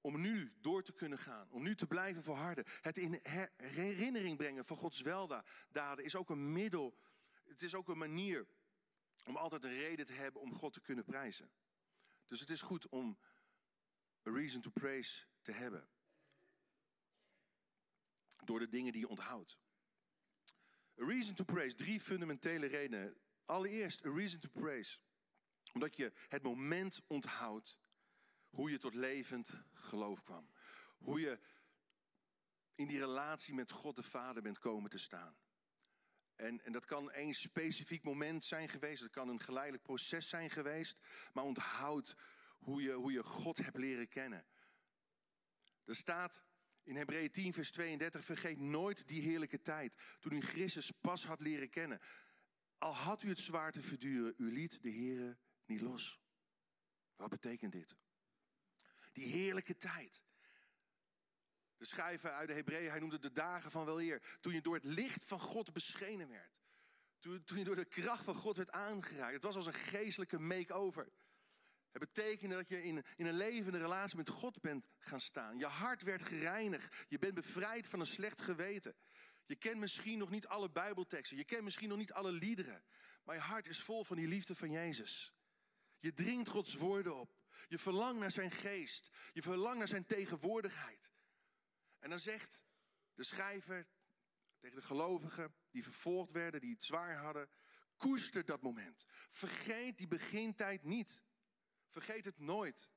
om 0.00 0.20
nu 0.20 0.54
door 0.60 0.82
te 0.82 0.92
kunnen 0.92 1.18
gaan, 1.18 1.50
om 1.50 1.62
nu 1.62 1.74
te 1.74 1.86
blijven 1.86 2.22
volharden. 2.22 2.64
Het 2.80 2.98
in 2.98 3.20
herinnering 3.56 4.36
brengen 4.36 4.64
van 4.64 4.76
Gods 4.76 5.00
weldaden 5.00 6.04
is 6.04 6.16
ook 6.16 6.30
een 6.30 6.52
middel, 6.52 6.98
het 7.44 7.62
is 7.62 7.74
ook 7.74 7.88
een 7.88 7.98
manier 7.98 8.46
om 9.24 9.36
altijd 9.36 9.64
een 9.64 9.78
reden 9.78 10.06
te 10.06 10.12
hebben 10.12 10.40
om 10.40 10.54
God 10.54 10.72
te 10.72 10.80
kunnen 10.80 11.04
prijzen. 11.04 11.50
Dus 12.26 12.40
het 12.40 12.50
is 12.50 12.60
goed 12.60 12.88
om 12.88 13.18
a 14.28 14.30
reason 14.30 14.60
to 14.60 14.70
praise 14.70 15.24
te 15.42 15.52
hebben. 15.52 15.88
Door 18.44 18.58
de 18.58 18.68
dingen 18.68 18.92
die 18.92 19.00
je 19.00 19.08
onthoudt. 19.08 19.58
A 21.00 21.04
reason 21.04 21.34
to 21.34 21.44
praise, 21.44 21.76
drie 21.76 22.00
fundamentele 22.00 22.66
redenen. 22.66 23.16
Allereerst, 23.44 24.04
a 24.06 24.10
reason 24.10 24.38
to 24.38 24.48
praise. 24.48 24.98
Omdat 25.72 25.96
je 25.96 26.12
het 26.28 26.42
moment 26.42 27.00
onthoudt 27.06 27.78
hoe 28.50 28.70
je 28.70 28.78
tot 28.78 28.94
levend 28.94 29.50
geloof 29.72 30.22
kwam. 30.22 30.50
Hoe 30.98 31.20
je 31.20 31.38
in 32.74 32.86
die 32.86 32.98
relatie 32.98 33.54
met 33.54 33.70
God 33.70 33.96
de 33.96 34.02
Vader 34.02 34.42
bent 34.42 34.58
komen 34.58 34.90
te 34.90 34.98
staan. 34.98 35.36
En, 36.44 36.64
en 36.64 36.72
dat 36.72 36.84
kan 36.84 37.10
één 37.10 37.34
specifiek 37.34 38.02
moment 38.02 38.44
zijn 38.44 38.68
geweest, 38.68 39.00
dat 39.00 39.10
kan 39.10 39.28
een 39.28 39.40
geleidelijk 39.40 39.82
proces 39.82 40.28
zijn 40.28 40.50
geweest, 40.50 40.98
maar 41.32 41.44
onthoud 41.44 42.16
hoe 42.58 42.82
je, 42.82 42.92
hoe 42.92 43.12
je 43.12 43.22
God 43.22 43.56
hebt 43.58 43.76
leren 43.76 44.08
kennen. 44.08 44.46
Er 45.84 45.96
staat 45.96 46.44
in 46.82 46.96
Hebreeën 46.96 47.30
10, 47.30 47.52
vers 47.52 47.70
32, 47.70 48.24
vergeet 48.24 48.58
nooit 48.58 49.08
die 49.08 49.22
heerlijke 49.22 49.62
tijd, 49.62 49.94
toen 50.20 50.32
u 50.32 50.40
Christus 50.40 50.90
pas 50.90 51.24
had 51.24 51.40
leren 51.40 51.70
kennen. 51.70 52.00
Al 52.78 52.94
had 52.94 53.22
u 53.22 53.28
het 53.28 53.38
zwaar 53.38 53.72
te 53.72 53.82
verduren, 53.82 54.34
u 54.36 54.52
liet 54.52 54.82
de 54.82 54.90
Here 54.92 55.38
niet 55.66 55.80
los. 55.80 56.20
Wat 57.16 57.30
betekent 57.30 57.72
dit? 57.72 57.96
Die 59.12 59.26
heerlijke 59.26 59.76
tijd. 59.76 60.24
De 61.84 61.90
schrijver 61.90 62.30
uit 62.30 62.48
de 62.48 62.54
Hebreeën, 62.54 62.90
hij 62.90 62.98
noemde 62.98 63.18
de 63.18 63.32
dagen 63.32 63.70
van 63.70 63.84
weleer. 63.84 64.22
Toen 64.40 64.52
je 64.52 64.60
door 64.60 64.74
het 64.74 64.84
licht 64.84 65.24
van 65.24 65.40
God 65.40 65.72
beschenen 65.72 66.28
werd. 66.28 66.60
Toen, 67.18 67.44
toen 67.44 67.58
je 67.58 67.64
door 67.64 67.76
de 67.76 67.84
kracht 67.84 68.24
van 68.24 68.34
God 68.34 68.56
werd 68.56 68.70
aangeraakt. 68.70 69.32
Het 69.32 69.42
was 69.42 69.56
als 69.56 69.66
een 69.66 69.74
geestelijke 69.74 70.38
make-over. 70.38 71.08
Het 71.90 72.00
betekende 72.00 72.54
dat 72.54 72.68
je 72.68 72.82
in, 72.82 73.04
in 73.16 73.26
een 73.26 73.36
levende 73.36 73.78
relatie 73.78 74.16
met 74.16 74.28
God 74.28 74.60
bent 74.60 74.86
gaan 74.98 75.20
staan. 75.20 75.58
Je 75.58 75.66
hart 75.66 76.02
werd 76.02 76.22
gereinigd. 76.22 77.04
Je 77.08 77.18
bent 77.18 77.34
bevrijd 77.34 77.86
van 77.86 78.00
een 78.00 78.06
slecht 78.06 78.40
geweten. 78.40 78.96
Je 79.46 79.56
kent 79.56 79.78
misschien 79.78 80.18
nog 80.18 80.30
niet 80.30 80.46
alle 80.46 80.70
Bijbelteksten. 80.70 81.36
Je 81.36 81.44
kent 81.44 81.64
misschien 81.64 81.88
nog 81.88 81.98
niet 81.98 82.12
alle 82.12 82.32
liederen. 82.32 82.84
Maar 83.24 83.34
je 83.34 83.40
hart 83.40 83.66
is 83.66 83.82
vol 83.82 84.04
van 84.04 84.16
die 84.16 84.28
liefde 84.28 84.54
van 84.54 84.70
Jezus. 84.70 85.34
Je 85.98 86.14
dringt 86.14 86.48
Gods 86.48 86.74
woorden 86.74 87.16
op. 87.16 87.36
Je 87.68 87.78
verlangt 87.78 88.20
naar 88.20 88.30
zijn 88.30 88.50
geest. 88.50 89.10
Je 89.32 89.42
verlangt 89.42 89.78
naar 89.78 89.88
zijn 89.88 90.06
tegenwoordigheid. 90.06 91.12
En 92.04 92.10
dan 92.10 92.20
zegt 92.20 92.64
de 93.14 93.24
schrijver 93.24 93.88
tegen 94.58 94.76
de 94.76 94.82
gelovigen 94.82 95.54
die 95.70 95.82
vervolgd 95.82 96.30
werden, 96.30 96.60
die 96.60 96.72
het 96.72 96.82
zwaar 96.82 97.16
hadden, 97.16 97.50
koester 97.96 98.44
dat 98.44 98.62
moment. 98.62 99.04
Vergeet 99.30 99.98
die 99.98 100.06
begintijd 100.06 100.82
niet. 100.82 101.24
Vergeet 101.88 102.24
het 102.24 102.38
nooit. 102.38 102.90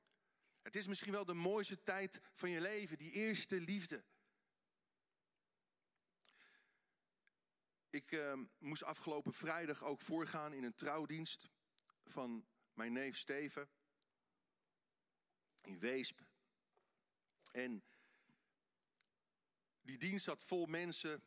Het 0.62 0.74
is 0.74 0.86
misschien 0.86 1.12
wel 1.12 1.24
de 1.24 1.34
mooiste 1.34 1.82
tijd 1.82 2.20
van 2.34 2.50
je 2.50 2.60
leven, 2.60 2.98
die 2.98 3.12
eerste 3.12 3.60
liefde. 3.60 4.04
Ik 7.90 8.12
uh, 8.12 8.42
moest 8.58 8.82
afgelopen 8.82 9.32
vrijdag 9.32 9.82
ook 9.82 10.00
voorgaan 10.00 10.52
in 10.52 10.64
een 10.64 10.74
trouwdienst 10.74 11.48
van 12.04 12.48
mijn 12.72 12.92
neef 12.92 13.16
Steven 13.16 13.70
in 15.60 15.78
Weesp. 15.78 16.20
En 17.52 17.82
die 19.88 19.98
dienst 19.98 20.24
zat 20.24 20.42
vol 20.42 20.66
mensen 20.66 21.22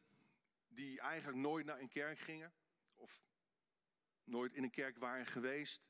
die 0.68 1.00
eigenlijk 1.00 1.38
nooit 1.38 1.66
naar 1.66 1.80
een 1.80 1.90
kerk 1.90 2.20
gingen 2.20 2.54
of 2.96 3.24
nooit 4.24 4.54
in 4.54 4.64
een 4.64 4.70
kerk 4.70 4.98
waren 4.98 5.26
geweest. 5.26 5.84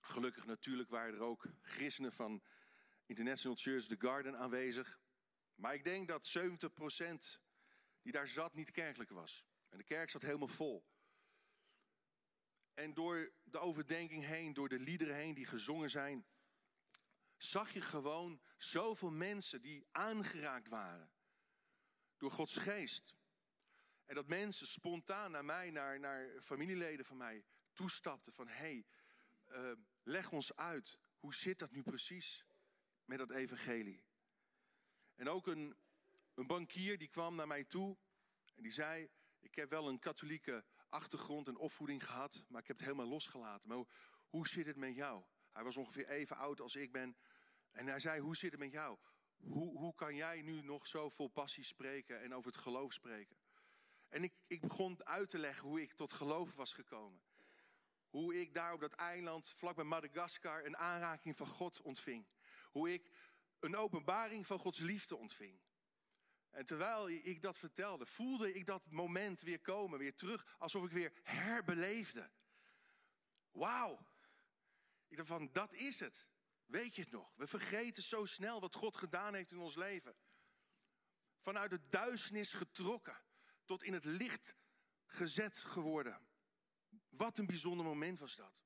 Gelukkig 0.00 0.46
natuurlijk 0.46 0.88
waren 0.88 1.14
er 1.14 1.22
ook 1.22 1.46
christenen 1.62 2.12
van 2.12 2.42
International 3.06 3.56
Church 3.56 3.86
The 3.86 3.96
Garden 3.98 4.38
aanwezig. 4.38 5.00
Maar 5.54 5.74
ik 5.74 5.84
denk 5.84 6.08
dat 6.08 6.38
70% 6.38 6.42
die 8.02 8.12
daar 8.12 8.28
zat 8.28 8.54
niet 8.54 8.70
kerkelijk 8.70 9.10
was. 9.10 9.46
En 9.68 9.78
de 9.78 9.84
kerk 9.84 10.10
zat 10.10 10.22
helemaal 10.22 10.48
vol. 10.48 10.86
En 12.74 12.94
door 12.94 13.32
de 13.42 13.58
overdenking 13.58 14.24
heen, 14.24 14.52
door 14.52 14.68
de 14.68 14.78
liederen 14.78 15.14
heen 15.14 15.34
die 15.34 15.46
gezongen 15.46 15.90
zijn, 15.90 16.26
zag 17.36 17.72
je 17.72 17.80
gewoon 17.80 18.40
zoveel 18.56 19.10
mensen 19.10 19.62
die 19.62 19.86
aangeraakt 19.90 20.68
waren 20.68 21.18
door 22.20 22.30
Gods 22.30 22.56
geest. 22.56 23.14
En 24.04 24.14
dat 24.14 24.26
mensen 24.26 24.66
spontaan 24.66 25.30
naar 25.30 25.44
mij, 25.44 25.70
naar, 25.70 26.00
naar 26.00 26.40
familieleden 26.40 27.04
van 27.04 27.16
mij 27.16 27.44
toestapten 27.72 28.32
van 28.32 28.48
hey, 28.48 28.86
uh, 29.48 29.72
leg 30.02 30.32
ons 30.32 30.56
uit, 30.56 30.98
hoe 31.18 31.34
zit 31.34 31.58
dat 31.58 31.70
nu 31.70 31.82
precies 31.82 32.44
met 33.04 33.18
dat 33.18 33.30
evangelie? 33.30 34.04
En 35.14 35.28
ook 35.28 35.46
een, 35.46 35.76
een 36.34 36.46
bankier 36.46 36.98
die 36.98 37.08
kwam 37.08 37.34
naar 37.34 37.46
mij 37.46 37.64
toe 37.64 37.98
en 38.54 38.62
die 38.62 38.72
zei, 38.72 39.10
ik 39.38 39.54
heb 39.54 39.70
wel 39.70 39.88
een 39.88 39.98
katholieke 39.98 40.64
achtergrond 40.88 41.48
en 41.48 41.56
opvoeding 41.56 42.04
gehad, 42.04 42.44
maar 42.48 42.60
ik 42.60 42.66
heb 42.66 42.76
het 42.76 42.86
helemaal 42.86 43.08
losgelaten. 43.08 43.68
Maar 43.68 43.76
hoe, 43.76 43.88
hoe 44.28 44.48
zit 44.48 44.66
het 44.66 44.76
met 44.76 44.94
jou? 44.94 45.24
Hij 45.52 45.64
was 45.64 45.76
ongeveer 45.76 46.08
even 46.08 46.36
oud 46.36 46.60
als 46.60 46.76
ik 46.76 46.92
ben. 46.92 47.16
En 47.70 47.86
hij 47.86 48.00
zei, 48.00 48.20
hoe 48.20 48.36
zit 48.36 48.50
het 48.50 48.60
met 48.60 48.72
jou? 48.72 48.98
Hoe, 49.40 49.78
hoe 49.78 49.94
kan 49.94 50.14
jij 50.14 50.42
nu 50.42 50.62
nog 50.62 50.86
zo 50.86 51.08
vol 51.08 51.28
passie 51.28 51.64
spreken 51.64 52.20
en 52.20 52.34
over 52.34 52.50
het 52.50 52.60
geloof 52.60 52.92
spreken? 52.92 53.36
En 54.08 54.22
ik, 54.22 54.32
ik 54.46 54.60
begon 54.60 55.06
uit 55.06 55.28
te 55.28 55.38
leggen 55.38 55.68
hoe 55.68 55.80
ik 55.82 55.92
tot 55.92 56.12
geloof 56.12 56.54
was 56.54 56.72
gekomen. 56.72 57.20
Hoe 58.08 58.40
ik 58.40 58.54
daar 58.54 58.72
op 58.72 58.80
dat 58.80 58.92
eiland, 58.92 59.48
vlak 59.48 59.74
bij 59.74 59.84
Madagaskar, 59.84 60.64
een 60.64 60.76
aanraking 60.76 61.36
van 61.36 61.46
God 61.46 61.80
ontving. 61.80 62.26
Hoe 62.70 62.92
ik 62.92 63.10
een 63.60 63.76
openbaring 63.76 64.46
van 64.46 64.58
Gods 64.58 64.78
liefde 64.78 65.16
ontving. 65.16 65.60
En 66.50 66.64
terwijl 66.64 67.10
ik 67.10 67.42
dat 67.42 67.58
vertelde, 67.58 68.06
voelde 68.06 68.52
ik 68.52 68.66
dat 68.66 68.90
moment 68.90 69.40
weer 69.40 69.60
komen, 69.60 69.98
weer 69.98 70.14
terug, 70.14 70.56
alsof 70.58 70.84
ik 70.84 70.90
weer 70.90 71.12
herbeleefde. 71.22 72.30
Wauw. 73.50 74.06
Ik 75.08 75.16
dacht 75.16 75.28
van, 75.28 75.48
dat 75.52 75.74
is 75.74 76.00
het. 76.00 76.28
Weet 76.70 76.94
je 76.94 77.02
het 77.02 77.10
nog? 77.10 77.32
We 77.36 77.46
vergeten 77.46 78.02
zo 78.02 78.24
snel 78.24 78.60
wat 78.60 78.74
God 78.74 78.96
gedaan 78.96 79.34
heeft 79.34 79.50
in 79.50 79.58
ons 79.58 79.76
leven. 79.76 80.16
Vanuit 81.38 81.70
de 81.70 81.88
duisternis 81.88 82.52
getrokken 82.52 83.22
tot 83.64 83.82
in 83.82 83.92
het 83.92 84.04
licht 84.04 84.54
gezet 85.06 85.58
geworden. 85.58 86.26
Wat 87.08 87.38
een 87.38 87.46
bijzonder 87.46 87.86
moment 87.86 88.18
was 88.18 88.36
dat. 88.36 88.64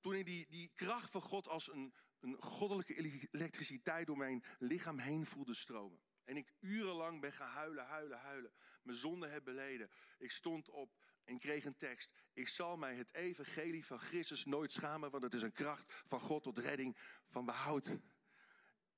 Toen 0.00 0.14
ik 0.14 0.26
die, 0.26 0.46
die 0.48 0.70
kracht 0.74 1.10
van 1.10 1.22
God 1.22 1.48
als 1.48 1.72
een, 1.72 1.94
een 2.20 2.42
goddelijke 2.42 2.94
elektriciteit 3.30 4.06
door 4.06 4.16
mijn 4.16 4.44
lichaam 4.58 4.98
heen 4.98 5.26
voelde 5.26 5.54
stromen. 5.54 6.00
En 6.24 6.36
ik 6.36 6.52
urenlang 6.60 7.20
ben 7.20 7.32
gaan 7.32 7.50
huilen, 7.50 7.86
huilen, 7.86 8.18
huilen. 8.18 8.52
Mijn 8.82 8.98
zonde 8.98 9.28
heb 9.28 9.44
beleden. 9.44 9.90
Ik 10.18 10.30
stond 10.30 10.68
op 10.68 10.96
en 11.24 11.38
kreeg 11.38 11.64
een 11.64 11.76
tekst. 11.76 12.12
Ik 12.32 12.48
zal 12.48 12.76
mij 12.76 12.94
het 12.94 13.14
evangelie 13.14 13.84
van 13.84 13.98
Christus 13.98 14.44
nooit 14.44 14.72
schamen, 14.72 15.10
want 15.10 15.22
het 15.22 15.34
is 15.34 15.42
een 15.42 15.52
kracht 15.52 16.02
van 16.06 16.20
God 16.20 16.42
tot 16.42 16.58
redding 16.58 16.96
van 17.26 17.44
behoud. 17.44 17.98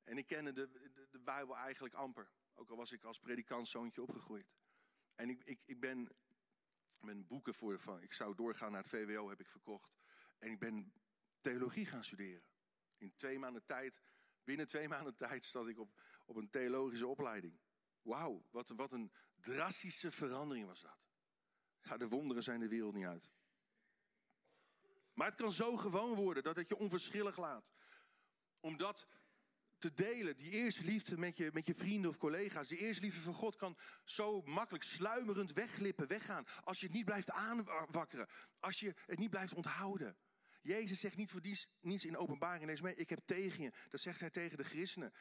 En 0.02 0.18
ik 0.18 0.26
kende 0.26 0.52
de, 0.52 0.70
de, 1.10 1.20
Bijbel 1.20 1.56
eigenlijk 1.56 1.94
amper. 1.94 2.30
Ook 2.54 2.70
al 2.70 2.76
was 2.76 2.92
ik 2.92 3.04
als 3.04 3.18
predikantszoontje 3.18 4.02
opgegroeid. 4.02 4.56
En 5.14 5.30
ik, 5.30 5.44
ik, 5.44 5.60
ik 5.64 5.80
ben 5.80 6.08
mijn 7.00 7.26
boeken 7.26 7.54
voor, 7.54 7.78
van, 7.78 8.02
ik 8.02 8.12
zou 8.12 8.34
doorgaan 8.34 8.72
naar 8.72 8.80
het 8.80 8.90
VWO, 8.90 9.28
heb 9.28 9.40
ik 9.40 9.48
verkocht. 9.48 9.96
En 10.38 10.50
ik 10.50 10.58
ben 10.58 10.92
theologie 11.40 11.86
gaan 11.86 12.04
studeren. 12.04 12.42
In 12.96 13.14
twee 13.14 13.38
maanden 13.38 13.64
tijd, 13.64 14.00
binnen 14.44 14.66
twee 14.66 14.88
maanden 14.88 15.16
tijd, 15.16 15.44
zat 15.44 15.68
ik 15.68 15.78
op, 15.78 16.00
op 16.26 16.36
een 16.36 16.50
theologische 16.50 17.06
opleiding. 17.06 17.60
Wauw, 18.02 18.46
wat, 18.50 18.68
wat 18.68 18.92
een 18.92 19.12
drastische 19.40 20.10
verandering 20.10 20.66
was 20.66 20.80
dat. 20.80 21.06
Ja, 21.82 21.96
de 21.96 22.08
wonderen 22.08 22.42
zijn 22.42 22.60
de 22.60 22.68
wereld 22.68 22.94
niet 22.94 23.06
uit. 23.06 23.30
Maar 25.14 25.26
het 25.26 25.36
kan 25.36 25.52
zo 25.52 25.76
gewoon 25.76 26.14
worden 26.14 26.42
dat 26.42 26.56
het 26.56 26.68
je 26.68 26.78
onverschillig 26.78 27.38
laat. 27.38 27.72
Omdat 28.60 29.06
te 29.78 29.94
delen, 29.94 30.36
die 30.36 30.50
eerste 30.50 30.84
liefde 30.84 31.18
met 31.18 31.36
je, 31.36 31.50
met 31.52 31.66
je 31.66 31.74
vrienden 31.74 32.10
of 32.10 32.18
collega's, 32.18 32.68
die 32.68 32.78
eerste 32.78 33.02
liefde 33.02 33.20
van 33.20 33.34
God 33.34 33.56
kan 33.56 33.76
zo 34.04 34.42
makkelijk 34.42 34.84
sluimerend 34.84 35.52
wegglippen, 35.52 36.06
weggaan. 36.06 36.46
Als 36.64 36.80
je 36.80 36.86
het 36.86 36.94
niet 36.94 37.04
blijft 37.04 37.30
aanwakkeren, 37.30 38.28
als 38.60 38.80
je 38.80 38.94
het 39.06 39.18
niet 39.18 39.30
blijft 39.30 39.54
onthouden. 39.54 40.16
Jezus 40.60 41.00
zegt 41.00 41.16
niet 41.16 41.30
voor 41.30 41.40
dies, 41.40 41.68
niets 41.80 42.04
in 42.04 42.16
openbaring, 42.16 42.64
lees 42.64 42.80
mee, 42.80 42.94
ik 42.94 43.10
heb 43.10 43.20
tegen 43.24 43.62
je. 43.62 43.72
Dat 43.88 44.00
zegt 44.00 44.20
hij 44.20 44.30
tegen 44.30 44.56
de 44.56 44.64
christenen. 44.64 45.12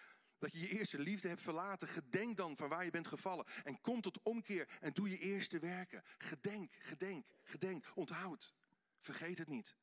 Dat 0.41 0.51
je 0.53 0.59
je 0.59 0.69
eerste 0.69 0.99
liefde 0.99 1.27
hebt 1.27 1.41
verlaten. 1.41 1.87
Gedenk 1.87 2.37
dan 2.37 2.57
van 2.57 2.69
waar 2.69 2.85
je 2.85 2.91
bent 2.91 3.07
gevallen. 3.07 3.45
En 3.63 3.81
kom 3.81 4.01
tot 4.01 4.21
omkeer 4.21 4.77
en 4.79 4.93
doe 4.93 5.09
je 5.09 5.17
eerste 5.17 5.59
werken. 5.59 6.03
Gedenk, 6.17 6.73
gedenk, 6.79 7.25
gedenk. 7.43 7.85
Onthoud. 7.95 8.53
Vergeet 8.97 9.37
het 9.37 9.47
niet. 9.47 9.75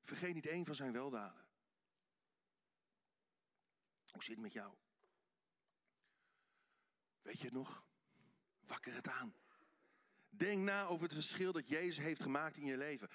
Vergeet 0.00 0.34
niet 0.34 0.46
één 0.46 0.64
van 0.64 0.74
zijn 0.74 0.92
weldaden. 0.92 1.46
Hoe 4.10 4.22
zit 4.22 4.32
het 4.32 4.42
met 4.42 4.52
jou? 4.52 4.74
Weet 7.22 7.38
je 7.38 7.44
het 7.44 7.54
nog? 7.54 7.86
Wakker 8.60 8.94
het 8.94 9.08
aan. 9.08 9.34
Denk 10.28 10.62
na 10.62 10.84
over 10.84 11.04
het 11.04 11.14
verschil 11.14 11.52
dat 11.52 11.68
Jezus 11.68 12.04
heeft 12.04 12.22
gemaakt 12.22 12.56
in 12.56 12.66
je 12.66 12.76
leven. 12.76 13.08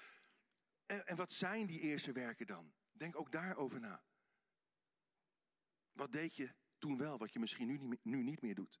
En, 0.86 1.06
en 1.06 1.16
wat 1.16 1.32
zijn 1.32 1.66
die 1.66 1.80
eerste 1.80 2.12
werken 2.12 2.46
dan? 2.46 2.72
Denk 2.92 3.16
ook 3.16 3.30
daarover 3.32 3.80
na. 3.80 4.02
Wat 5.92 6.12
deed 6.12 6.36
je 6.36 6.54
toen 6.78 6.96
wel, 6.96 7.18
wat 7.18 7.32
je 7.32 7.38
misschien 7.38 7.66
nu 7.66 7.78
niet, 7.78 8.04
nu 8.04 8.22
niet 8.22 8.40
meer 8.40 8.54
doet? 8.54 8.80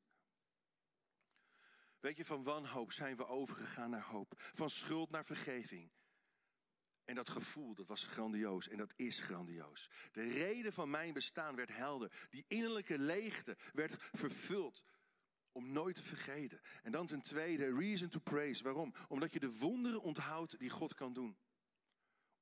Weet 2.00 2.16
je, 2.16 2.24
van 2.24 2.42
wanhoop 2.42 2.92
zijn 2.92 3.16
we 3.16 3.26
overgegaan 3.26 3.90
naar 3.90 4.04
hoop. 4.04 4.32
Van 4.36 4.70
schuld 4.70 5.10
naar 5.10 5.24
vergeving. 5.24 5.90
En 7.04 7.14
dat 7.14 7.28
gevoel, 7.28 7.74
dat 7.74 7.86
was 7.86 8.04
grandioos 8.04 8.68
en 8.68 8.76
dat 8.76 8.92
is 8.96 9.20
grandioos. 9.20 9.90
De 10.12 10.28
reden 10.28 10.72
van 10.72 10.90
mijn 10.90 11.12
bestaan 11.12 11.56
werd 11.56 11.76
helder. 11.76 12.26
Die 12.30 12.44
innerlijke 12.48 12.98
leegte 12.98 13.56
werd 13.72 13.94
vervuld. 14.12 14.82
Om 15.52 15.72
nooit 15.72 15.94
te 15.94 16.02
vergeten. 16.02 16.60
En 16.82 16.92
dan 16.92 17.06
ten 17.06 17.20
tweede, 17.20 17.74
reason 17.74 18.08
to 18.08 18.18
praise. 18.18 18.62
Waarom? 18.62 18.94
Omdat 19.08 19.32
je 19.32 19.40
de 19.40 19.58
wonderen 19.58 20.02
onthoudt 20.02 20.58
die 20.58 20.70
God 20.70 20.94
kan 20.94 21.12
doen. 21.12 21.38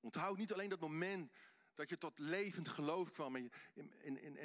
Onthoud 0.01 0.39
niet 0.39 0.53
alleen 0.53 0.69
dat 0.69 0.81
moment 0.81 1.33
dat 1.75 1.89
je 1.89 1.99
tot 1.99 2.19
levend 2.19 2.69
geloof 2.69 3.11
kwam 3.11 3.37
en, 3.37 3.51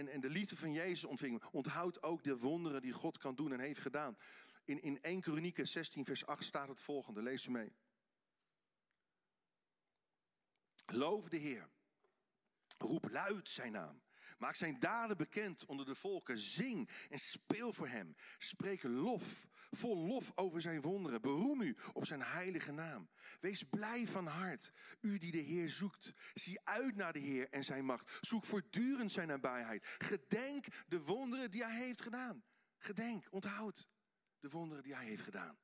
en, 0.10 0.20
de 0.20 0.30
liefde 0.30 0.56
van 0.56 0.74
Jezus 0.74 1.04
ontving. 1.04 1.44
Onthoud 1.52 2.04
ook 2.04 2.24
de 2.24 2.38
wonderen 2.38 2.82
die 2.82 2.92
God 2.92 3.18
kan 3.18 3.36
doen 3.36 3.54
en 3.54 3.60
heeft 3.60 3.80
gedaan. 3.80 4.18
In, 4.66 4.82
in 4.82 5.02
1 5.02 5.22
Kronieken 5.22 5.68
16 5.68 6.06
vers 6.06 6.26
8 6.26 6.44
staat 6.44 6.70
het 6.70 6.82
volgende. 6.82 7.22
Lees 7.22 7.42
ze 7.42 7.52
mee. 7.52 7.74
Loof 10.86 11.30
de 11.30 11.38
Heer. 11.38 11.70
Roep 12.78 13.10
luid 13.10 13.50
zijn 13.50 13.72
naam. 13.72 14.02
Maak 14.38 14.56
zijn 14.56 14.80
daden 14.80 15.18
bekend 15.18 15.66
onder 15.66 15.86
de 15.86 15.96
volken. 15.96 16.40
Zing 16.40 16.90
en 17.10 17.20
speel 17.20 17.74
voor 17.74 17.88
hem. 17.88 18.16
Spreek 18.38 18.84
lof, 18.84 19.48
vol 19.72 19.98
lof 19.98 20.32
over 20.36 20.62
zijn 20.62 20.82
wonderen. 20.82 21.22
Beroem 21.22 21.62
u 21.62 21.78
op 21.94 22.06
zijn 22.06 22.22
heilige 22.22 22.72
naam. 22.72 23.10
Wees 23.40 23.64
blij 23.64 24.08
van 24.08 24.28
hart, 24.28 24.72
u 25.02 25.18
die 25.18 25.32
de 25.32 25.38
Heer 25.38 25.70
zoekt. 25.70 26.14
Zie 26.34 26.60
uit 26.64 26.96
naar 26.96 27.14
de 27.14 27.20
Heer 27.20 27.50
en 27.50 27.64
zijn 27.64 27.86
macht. 27.86 28.18
Zoek 28.22 28.46
voortdurend 28.46 29.12
zijn 29.12 29.28
nabijheid. 29.28 29.96
Gedenk 29.98 30.66
de 30.88 31.02
wonderen 31.02 31.52
die 31.52 31.64
hij 31.64 31.76
heeft 31.76 32.02
gedaan. 32.02 32.44
Gedenk, 32.78 33.28
onthoud 33.30 33.88
de 34.40 34.50
wonderen 34.50 34.84
die 34.84 34.96
hij 34.96 35.06
heeft 35.06 35.22
gedaan. 35.22 35.58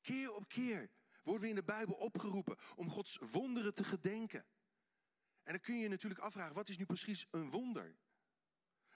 Keer 0.00 0.34
op 0.34 0.48
keer 0.48 0.90
worden 1.22 1.42
we 1.42 1.48
in 1.48 1.54
de 1.54 1.64
Bijbel 1.64 1.94
opgeroepen 1.94 2.58
om 2.74 2.90
Gods 2.90 3.18
wonderen 3.30 3.74
te 3.74 3.84
gedenken. 3.84 4.46
En 5.46 5.52
dan 5.52 5.60
kun 5.60 5.74
je 5.74 5.82
je 5.82 5.88
natuurlijk 5.88 6.20
afvragen, 6.20 6.54
wat 6.54 6.68
is 6.68 6.78
nu 6.78 6.86
precies 6.86 7.26
een 7.30 7.50
wonder? 7.50 7.96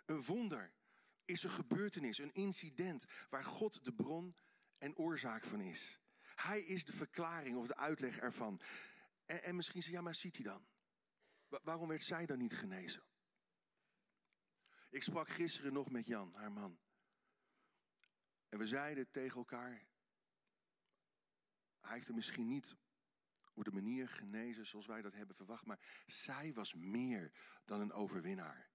Een 0.07 0.23
wonder 0.23 0.73
is 1.25 1.43
een 1.43 1.51
gebeurtenis, 1.51 2.19
een 2.19 2.33
incident 2.33 3.05
waar 3.29 3.45
God 3.45 3.85
de 3.85 3.93
bron 3.93 4.37
en 4.79 4.97
oorzaak 4.97 5.45
van 5.45 5.61
is. 5.61 6.01
Hij 6.35 6.61
is 6.61 6.85
de 6.85 6.93
verklaring 6.93 7.57
of 7.57 7.67
de 7.67 7.77
uitleg 7.77 8.19
ervan. 8.19 8.61
En, 9.25 9.43
en 9.43 9.57
misschien 9.57 9.83
zeg 9.83 9.91
je, 9.91 9.97
ja, 9.97 10.03
maar 10.03 10.15
ziet 10.15 10.35
hij 10.35 10.45
dan? 10.45 10.67
waarom 11.63 11.89
werd 11.89 12.03
zij 12.03 12.27
dan 12.27 12.39
niet 12.39 12.57
genezen? 12.57 13.03
Ik 14.91 15.03
sprak 15.03 15.29
gisteren 15.29 15.73
nog 15.73 15.91
met 15.91 16.07
Jan, 16.07 16.35
haar 16.35 16.53
man. 16.53 16.79
En 18.49 18.59
we 18.59 18.67
zeiden 18.67 19.11
tegen 19.11 19.37
elkaar, 19.37 19.87
hij 21.81 21.95
heeft 21.95 22.09
er 22.09 22.15
misschien 22.15 22.49
niet 22.49 22.77
op 23.55 23.65
de 23.65 23.73
manier 23.73 24.09
genezen 24.09 24.67
zoals 24.67 24.87
wij 24.87 25.03
dat 25.03 25.15
hebben 25.15 25.37
verwacht, 25.37 25.65
maar 25.65 25.81
zij 26.07 26.53
was 26.53 26.75
meer 26.75 27.33
dan 27.65 27.81
een 27.81 27.93
overwinnaar. 27.93 28.71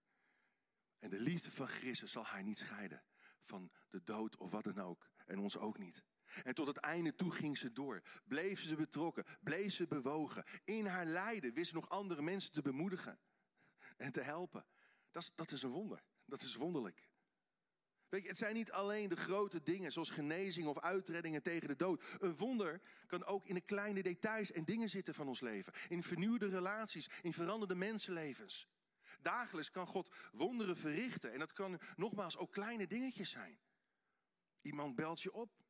En 1.00 1.10
de 1.10 1.20
liefde 1.20 1.51
van 1.51 1.67
Christus 1.67 2.12
zal 2.12 2.25
haar 2.25 2.44
niet 2.44 2.58
scheiden 2.58 3.03
van 3.41 3.72
de 3.89 4.03
dood 4.03 4.38
of 4.38 4.51
wat 4.51 4.63
dan 4.63 4.79
ook. 4.79 5.10
En 5.25 5.39
ons 5.39 5.58
ook 5.58 5.77
niet. 5.77 6.03
En 6.44 6.55
tot 6.55 6.67
het 6.67 6.77
einde 6.77 7.15
toe 7.15 7.32
ging 7.32 7.58
ze 7.58 7.72
door. 7.72 8.01
Bleef 8.25 8.62
ze 8.62 8.75
betrokken, 8.75 9.25
bleef 9.41 9.74
ze 9.74 9.88
bewogen. 9.88 10.44
In 10.63 10.86
haar 10.86 11.05
lijden 11.05 11.53
wist 11.53 11.70
ze 11.70 11.75
nog 11.75 11.89
andere 11.89 12.22
mensen 12.22 12.51
te 12.51 12.62
bemoedigen 12.62 13.20
en 13.98 14.12
te 14.12 14.22
helpen. 14.22 14.65
Dat 15.12 15.32
dat 15.36 15.51
is 15.51 15.62
een 15.62 15.70
wonder. 15.70 16.03
Dat 16.25 16.41
is 16.41 16.55
wonderlijk. 16.55 17.10
Weet 18.09 18.21
je, 18.21 18.27
het 18.27 18.38
zijn 18.38 18.55
niet 18.55 18.71
alleen 18.71 19.09
de 19.09 19.15
grote 19.15 19.63
dingen 19.63 19.91
zoals 19.91 20.09
genezing 20.09 20.67
of 20.67 20.79
uitreddingen 20.79 21.41
tegen 21.41 21.67
de 21.67 21.75
dood. 21.75 22.03
Een 22.19 22.35
wonder 22.35 22.81
kan 23.07 23.25
ook 23.25 23.45
in 23.45 23.55
de 23.55 23.62
kleine 23.62 24.03
details 24.03 24.51
en 24.51 24.65
dingen 24.65 24.89
zitten 24.89 25.13
van 25.13 25.27
ons 25.27 25.41
leven. 25.41 25.74
In 25.88 26.03
vernieuwde 26.03 26.50
relaties, 26.50 27.09
in 27.21 27.33
veranderde 27.33 27.75
mensenlevens. 27.75 28.67
Dagelijks 29.21 29.71
kan 29.71 29.88
God 29.88 30.15
wonderen 30.31 30.77
verrichten. 30.77 31.31
En 31.31 31.39
dat 31.39 31.53
kan 31.53 31.79
nogmaals 31.95 32.38
ook 32.38 32.51
kleine 32.51 32.88
dingetjes 32.88 33.29
zijn. 33.29 33.59
Iemand 34.62 34.95
belt 34.95 35.21
je 35.21 35.33
op, 35.33 35.63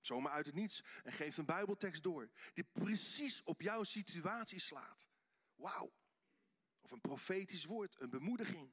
zomaar 0.00 0.32
uit 0.32 0.46
het 0.46 0.54
niets, 0.54 0.84
en 1.04 1.12
geeft 1.12 1.36
een 1.36 1.44
Bijbeltekst 1.44 2.02
door. 2.02 2.30
Die 2.52 2.64
precies 2.64 3.42
op 3.42 3.60
jouw 3.60 3.82
situatie 3.82 4.60
slaat. 4.60 5.08
Wauw. 5.54 5.92
Of 6.80 6.90
een 6.90 7.00
profetisch 7.00 7.64
woord, 7.64 8.00
een 8.00 8.10
bemoediging. 8.10 8.72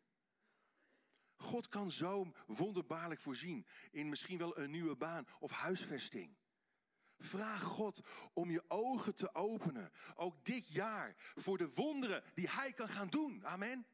God 1.38 1.70
kan 1.70 1.92
zo 1.92 2.34
wonderbaarlijk 2.48 3.20
voorzien 3.20 3.68
in 3.92 4.10
misschien 4.10 4.38
wel 4.38 4.58
een 4.58 4.72
nieuwe 4.72 4.96
baan 4.96 5.28
of 5.40 5.52
huisvesting. 5.52 6.38
Vraag 7.18 7.62
God 7.62 8.02
om 8.34 8.52
je 8.52 8.64
ogen 8.68 9.16
te 9.16 9.36
openen, 9.36 9.92
ook 10.16 10.46
dit 10.46 10.68
jaar, 10.68 11.16
voor 11.36 11.58
de 11.58 11.74
wonderen 11.74 12.24
die 12.34 12.50
Hij 12.50 12.74
kan 12.74 12.90
gaan 12.90 13.10
doen. 13.10 13.46
Amen. 13.46 13.88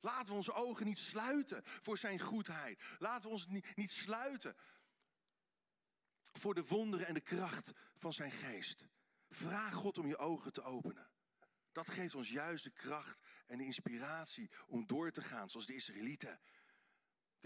Laten 0.00 0.26
we 0.26 0.32
onze 0.32 0.52
ogen 0.52 0.86
niet 0.86 0.98
sluiten 0.98 1.60
voor 1.64 1.98
Zijn 1.98 2.20
goedheid. 2.20 2.84
Laten 2.98 3.22
we 3.22 3.34
ons 3.34 3.46
niet 3.74 3.90
sluiten 3.90 4.56
voor 6.32 6.54
de 6.54 6.64
wonderen 6.64 7.06
en 7.06 7.14
de 7.14 7.20
kracht 7.20 7.72
van 7.96 8.12
Zijn 8.12 8.32
geest. 8.32 8.86
Vraag 9.28 9.74
God 9.74 9.98
om 9.98 10.06
je 10.06 10.16
ogen 10.18 10.52
te 10.52 10.62
openen. 10.62 11.10
Dat 11.72 11.90
geeft 11.90 12.14
ons 12.14 12.30
juist 12.30 12.64
de 12.64 12.70
kracht 12.70 13.20
en 13.46 13.58
de 13.58 13.64
inspiratie 13.64 14.50
om 14.66 14.86
door 14.86 15.10
te 15.10 15.22
gaan, 15.22 15.50
zoals 15.50 15.66
de 15.66 15.74
Israëlieten 15.74 16.40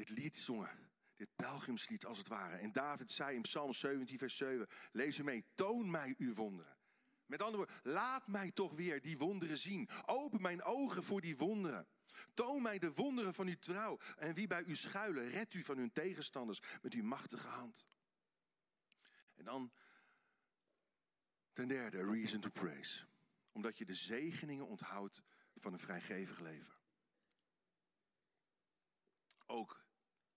dit 0.06 0.18
lied 0.18 0.36
zongen. 0.36 0.88
Dit 1.16 1.28
pelgrimslied 1.36 2.04
als 2.04 2.18
het 2.18 2.28
ware. 2.28 2.56
En 2.56 2.72
David 2.72 3.10
zei 3.10 3.36
in 3.36 3.42
Psalm 3.42 3.72
17, 3.72 4.18
vers 4.18 4.36
7, 4.36 4.68
lees 4.92 5.18
er 5.18 5.24
mee, 5.24 5.44
toon 5.54 5.90
mij 5.90 6.14
uw 6.18 6.34
wonderen. 6.34 6.76
Met 7.26 7.42
andere 7.42 7.64
woorden, 7.64 7.92
laat 7.92 8.26
mij 8.26 8.50
toch 8.50 8.72
weer 8.72 9.02
die 9.02 9.18
wonderen 9.18 9.58
zien. 9.58 9.88
Open 10.06 10.42
mijn 10.42 10.62
ogen 10.62 11.02
voor 11.02 11.20
die 11.20 11.36
wonderen. 11.36 11.88
Toon 12.34 12.62
mij 12.62 12.78
de 12.78 12.92
wonderen 12.92 13.34
van 13.34 13.46
uw 13.46 13.58
trouw. 13.58 13.98
En 14.18 14.34
wie 14.34 14.46
bij 14.46 14.64
u 14.64 14.76
schuilen, 14.76 15.28
red 15.28 15.54
u 15.54 15.64
van 15.64 15.76
hun 15.76 15.92
tegenstanders 15.92 16.60
met 16.82 16.94
uw 16.94 17.04
machtige 17.04 17.48
hand. 17.48 17.86
En 19.34 19.44
dan 19.44 19.72
ten 21.52 21.68
derde, 21.68 22.04
reason 22.04 22.40
to 22.40 22.50
praise. 22.50 23.06
Omdat 23.52 23.78
je 23.78 23.84
de 23.84 23.94
zegeningen 23.94 24.66
onthoudt 24.66 25.22
van 25.56 25.72
een 25.72 25.78
vrijgevig 25.78 26.38
leven. 26.38 26.74
Ook 29.46 29.79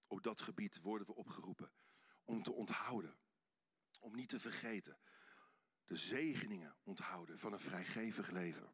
op 0.07 0.23
dat 0.23 0.41
gebied 0.41 0.81
worden 0.81 1.07
we 1.07 1.15
opgeroepen 1.15 1.71
om 2.23 2.43
te 2.43 2.53
onthouden, 2.53 3.17
om 3.99 4.15
niet 4.15 4.29
te 4.29 4.39
vergeten. 4.39 4.97
De 5.85 5.95
zegeningen 5.95 6.75
onthouden 6.83 7.37
van 7.37 7.53
een 7.53 7.59
vrijgevig 7.59 8.29
leven. 8.29 8.73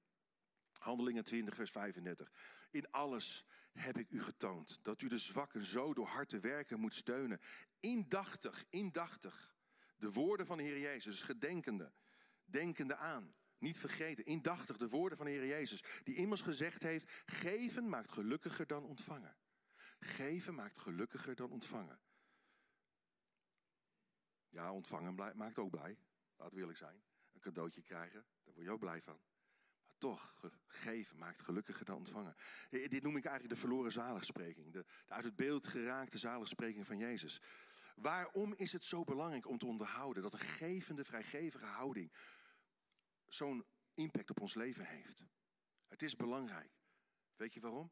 Handelingen 0.80 1.24
20, 1.24 1.56
vers 1.56 1.72
35. 1.72 2.32
In 2.72 2.92
alles 2.92 3.46
heb 3.74 3.98
ik 3.98 4.12
u 4.12 4.22
getoond 4.22 4.80
dat 4.82 5.02
u 5.02 5.08
de 5.08 5.18
zwakken 5.18 5.66
zo 5.66 5.94
door 5.94 6.08
hard 6.08 6.30
te 6.30 6.40
werken 6.40 6.80
moet 6.80 6.94
steunen. 6.94 7.40
Indachtig, 7.80 8.66
indachtig. 8.70 9.56
De 9.98 10.12
woorden 10.12 10.46
van 10.46 10.58
de 10.58 10.64
Heer 10.64 10.80
Jezus, 10.80 11.22
gedenkende, 11.22 11.94
denkende 12.46 12.96
aan. 12.96 13.36
Niet 13.58 13.80
vergeten, 13.80 14.26
indachtig 14.26 14.78
de 14.78 14.90
woorden 14.90 15.18
van 15.18 15.26
de 15.26 15.32
Heer 15.32 15.48
Jezus, 15.48 15.84
die 16.04 16.16
immers 16.16 16.42
gezegd 16.42 16.82
heeft: 16.82 17.12
geven 17.26 17.90
maakt 17.90 18.12
gelukkiger 18.12 18.68
dan 18.68 18.84
ontvangen. 18.84 19.38
Geven 20.00 20.56
maakt 20.56 20.80
gelukkiger 20.80 21.36
dan 21.36 21.52
ontvangen. 21.52 22.00
Ja, 24.50 24.74
ontvangen 24.74 25.16
maakt 25.36 25.58
ook 25.58 25.70
blij. 25.70 25.98
Laat 26.36 26.54
eerlijk 26.54 26.78
zijn. 26.78 27.04
Een 27.32 27.40
cadeautje 27.42 27.82
krijgen, 27.82 28.26
daar 28.44 28.54
word 28.54 28.66
je 28.66 28.72
ook 28.72 28.80
blij 28.80 29.02
van. 29.02 29.20
Maar 29.84 29.98
toch, 29.98 30.52
geven 30.68 31.18
maakt 31.18 31.40
gelukkiger 31.40 31.86
dan 31.86 31.96
ontvangen. 31.96 32.36
Dit 32.70 33.04
noem 33.04 33.18
ik 33.18 33.26
eigenlijk 33.26 33.54
de 33.54 33.60
verloren 33.60 33.92
zaligspreking. 33.92 34.74
De, 34.74 34.86
de 35.08 35.14
uit 35.14 35.24
het 35.24 35.36
beeld 35.36 35.68
geraakte 35.68 36.18
zaligspreking 36.18 36.86
van 36.86 36.98
Jezus. 36.98 37.42
Waarom 37.96 38.54
is 38.54 38.72
het 38.72 38.84
zo 38.84 39.04
belangrijk 39.04 39.48
om 39.48 39.58
te 39.58 39.66
onderhouden 39.66 40.24
dat 40.24 40.34
een 40.34 40.40
gevende, 40.40 41.04
vrijgevige 41.04 41.66
houding 41.66 42.14
zo'n 43.28 43.66
impact 43.94 44.30
op 44.30 44.42
ons 44.42 44.54
leven 44.54 44.86
heeft? 44.86 45.24
Het 45.88 46.02
is 46.02 46.16
belangrijk. 46.16 46.72
Weet 47.36 47.54
je 47.54 47.60
waarom? 47.60 47.92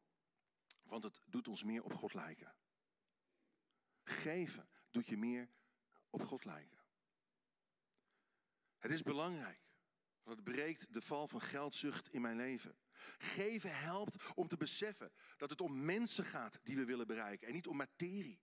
Want 0.88 1.02
het 1.02 1.20
doet 1.24 1.48
ons 1.48 1.62
meer 1.62 1.82
op 1.82 1.94
God 1.94 2.14
lijken. 2.14 2.54
Geven 4.02 4.68
doet 4.90 5.06
je 5.06 5.16
meer 5.16 5.50
op 6.10 6.22
God 6.22 6.44
lijken. 6.44 6.78
Het 8.78 8.90
is 8.90 9.02
belangrijk. 9.02 9.66
Want 10.22 10.36
het 10.40 10.44
breekt 10.54 10.92
de 10.92 11.02
val 11.02 11.26
van 11.26 11.40
geldzucht 11.40 12.08
in 12.08 12.20
mijn 12.20 12.36
leven. 12.36 12.76
Geven 13.18 13.78
helpt 13.78 14.34
om 14.34 14.48
te 14.48 14.56
beseffen 14.56 15.12
dat 15.36 15.50
het 15.50 15.60
om 15.60 15.84
mensen 15.84 16.24
gaat 16.24 16.60
die 16.62 16.76
we 16.76 16.84
willen 16.84 17.06
bereiken 17.06 17.48
en 17.48 17.54
niet 17.54 17.66
om 17.66 17.76
materie. 17.76 18.40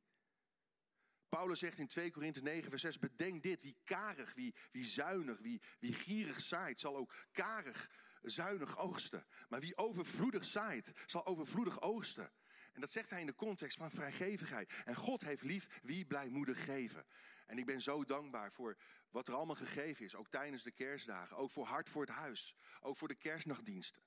Paulus 1.30 1.60
zegt 1.60 1.78
in 1.78 1.88
2 1.88 2.12
Korinthe 2.12 2.42
9, 2.42 2.70
vers 2.70 2.82
6: 2.82 3.00
Bedenk 3.00 3.44
dit, 3.44 3.62
wie 3.62 3.78
karig, 3.84 4.34
wie, 4.34 4.56
wie 4.72 4.84
zuinig, 4.84 5.40
wie, 5.40 5.62
wie 5.80 5.94
gierig 5.94 6.42
zaait, 6.42 6.80
zal 6.80 6.96
ook 6.96 7.14
karig 7.32 7.90
zuinig 8.26 8.78
oogsten. 8.78 9.26
Maar 9.50 9.60
wie 9.60 9.78
overvloedig 9.78 10.46
zaait, 10.46 10.92
zal 11.06 11.26
overvloedig 11.26 11.82
oogsten. 11.82 12.32
En 12.74 12.82
dat 12.82 12.92
zegt 12.92 13.10
hij 13.10 13.20
in 13.20 13.26
de 13.26 13.36
context 13.36 13.78
van 13.78 13.92
vrijgevigheid. 13.92 14.74
En 14.86 14.96
God 14.96 15.22
heeft 15.22 15.44
lief 15.44 15.80
wie 15.84 16.06
blijmoedig 16.06 16.64
geven. 16.64 17.06
En 17.46 17.58
ik 17.58 17.66
ben 17.66 17.82
zo 17.82 18.04
dankbaar 18.04 18.52
voor 18.52 18.78
wat 19.10 19.28
er 19.28 19.34
allemaal 19.34 19.56
gegeven 19.56 20.06
is. 20.06 20.16
Ook 20.16 20.30
tijdens 20.30 20.64
de 20.64 20.72
kerstdagen. 20.72 21.38
Ook 21.38 21.52
voor 21.52 21.66
Hart 21.66 21.90
voor 21.90 22.02
het 22.02 22.16
Huis. 22.16 22.56
Ook 22.80 22.98
voor 22.98 23.08
de 23.08 23.16
kerstnachtdiensten. 23.16 24.02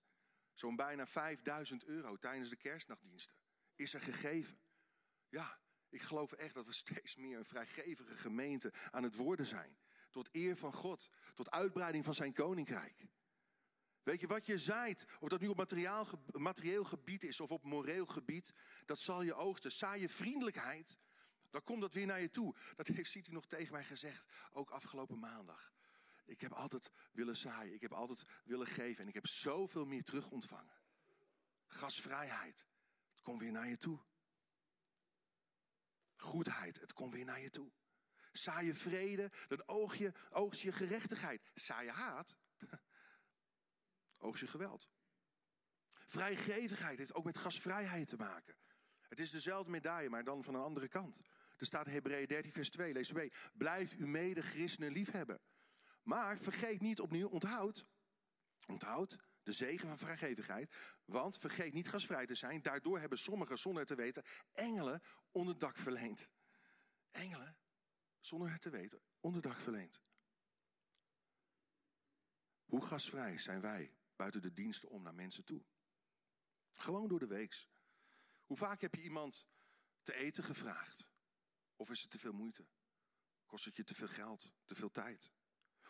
Zo'n 0.54 0.76
bijna 0.76 1.07
5000 1.07 1.85
euro 1.85 2.16
tijdens 2.16 2.50
de 2.50 2.57
kerstnachtdiensten 2.57 3.35
is 3.74 3.94
er 3.94 4.00
gegeven. 4.00 4.61
Ja, 5.28 5.61
ik 5.88 6.02
geloof 6.02 6.33
echt 6.33 6.54
dat 6.54 6.66
we 6.66 6.72
steeds 6.72 7.16
meer 7.16 7.38
een 7.38 7.44
vrijgevige 7.44 8.16
gemeente 8.16 8.72
aan 8.90 9.02
het 9.02 9.14
worden 9.14 9.46
zijn. 9.46 9.78
Tot 10.11 10.28
eer 10.33 10.57
van 10.57 10.72
God. 10.72 11.11
Tot 11.35 11.50
uitbreiding 11.50 12.04
van 12.04 12.14
zijn 12.14 12.33
koninkrijk. 12.33 13.07
Weet 14.09 14.21
je, 14.21 14.27
wat 14.27 14.47
je 14.47 14.59
zaait, 14.59 15.07
of 15.21 15.29
dat 15.29 15.40
nu 15.40 15.49
op 15.49 15.57
materiaal, 15.57 16.07
materieel 16.33 16.85
gebied 16.85 17.25
is 17.25 17.40
of 17.40 17.51
op 17.51 17.64
moreel 17.64 18.07
gebied, 18.07 18.53
dat 18.85 18.99
zal 18.99 19.23
je 19.23 19.35
oogsten. 19.35 19.73
Zaai 19.73 20.01
je 20.01 20.09
vriendelijkheid, 20.09 20.99
dan 21.51 21.64
komt 21.64 21.81
dat 21.81 21.94
weer 21.94 22.07
naar 22.07 22.21
je 22.21 22.31
toe. 22.31 22.57
Dat 22.77 22.87
heeft 22.87 23.11
City 23.11 23.31
nog 23.31 23.47
tegen 23.47 23.73
mij 23.73 23.85
gezegd, 23.85 24.25
ook 24.53 24.71
afgelopen 24.71 25.18
maandag. 25.18 25.73
Ik 26.25 26.40
heb 26.40 26.53
altijd 26.53 26.90
willen 27.12 27.37
zaaien, 27.37 27.75
ik 27.75 27.81
heb 27.81 27.92
altijd 27.92 28.25
willen 28.44 28.66
geven 28.66 29.03
en 29.03 29.09
ik 29.09 29.14
heb 29.14 29.27
zoveel 29.27 29.85
meer 29.85 30.05
terug 30.05 30.31
ontvangen. 30.31 30.81
Gasvrijheid, 31.66 32.66
het 33.11 33.21
komt 33.21 33.40
weer 33.40 33.53
naar 33.53 33.68
je 33.68 33.77
toe. 33.77 34.01
Goedheid, 36.16 36.81
het 36.81 36.92
komt 36.92 37.12
weer 37.12 37.25
naar 37.25 37.40
je 37.40 37.51
toe. 37.51 37.73
Zaai 38.33 38.66
je 38.66 38.75
vrede, 38.75 39.31
dan 39.49 39.62
oog 39.66 39.97
je, 39.97 40.12
oogst 40.31 40.61
je 40.61 40.73
gerechtigheid. 40.73 41.42
Zaai 41.55 41.85
je 41.85 41.92
haat, 41.92 42.37
oogst 44.18 44.40
je 44.40 44.46
geweld. 44.46 44.88
Vrijgevigheid 46.07 46.98
heeft 46.98 47.14
ook 47.14 47.24
met 47.24 47.38
gasvrijheid 47.38 48.07
te 48.07 48.16
maken. 48.16 48.57
Het 49.09 49.20
is 49.20 49.31
dezelfde 49.31 49.70
medaille, 49.70 50.09
maar 50.09 50.24
dan 50.24 50.44
van 50.44 50.54
een 50.54 50.61
andere 50.61 50.88
kant. 50.88 51.20
Er 51.57 51.66
staat 51.66 51.87
Hebreeën 51.87 52.26
13, 52.26 52.52
vers 52.52 52.70
2, 52.70 52.92
lees 52.92 53.12
mee. 53.12 53.33
Blijf 53.52 53.96
uw 53.96 54.07
mede-christenen 54.07 54.92
liefhebben. 54.92 55.40
Maar 56.02 56.38
vergeet 56.38 56.81
niet 56.81 57.00
opnieuw, 57.00 57.28
onthoud, 57.28 57.87
onthoud 58.66 59.16
de 59.42 59.52
zegen 59.52 59.88
van 59.88 59.98
vrijgevigheid. 59.98 60.74
Want 61.04 61.38
vergeet 61.38 61.72
niet 61.72 61.88
gasvrij 61.88 62.26
te 62.26 62.35
zijn. 62.35 62.62
Daardoor 62.62 62.98
hebben 62.98 63.18
sommigen, 63.18 63.59
zonder 63.59 63.81
het 63.81 63.88
te 63.88 64.02
weten, 64.02 64.24
engelen 64.52 65.02
onderdak 65.31 65.76
verleend. 65.76 66.31
Engelen, 67.11 67.57
zonder 68.20 68.50
het 68.50 68.61
te 68.61 68.70
weten, 68.70 69.02
onderdak 69.20 69.61
verleend. 69.61 70.00
Hoe 72.64 72.87
gasvrij 72.87 73.38
zijn 73.38 73.61
wij 73.61 73.97
buiten 74.18 74.42
de 74.42 74.52
diensten 74.52 74.88
om 74.88 75.02
naar 75.02 75.14
mensen 75.14 75.44
toe? 75.44 75.64
Gewoon 76.70 77.09
door 77.09 77.18
de 77.18 77.26
weeks. 77.26 77.68
Hoe 78.44 78.57
vaak 78.57 78.81
heb 78.81 78.94
je 78.94 79.02
iemand 79.02 79.48
te 80.02 80.14
eten 80.14 80.44
gevraagd? 80.44 81.11
Of 81.76 81.90
is 81.90 82.00
het 82.00 82.11
te 82.11 82.18
veel 82.18 82.33
moeite? 82.33 82.66
Kost 83.46 83.64
het 83.64 83.76
je 83.76 83.85
te 83.85 83.94
veel 83.94 84.09
geld, 84.09 84.52
te 84.64 84.74
veel 84.74 84.90
tijd? 84.90 85.33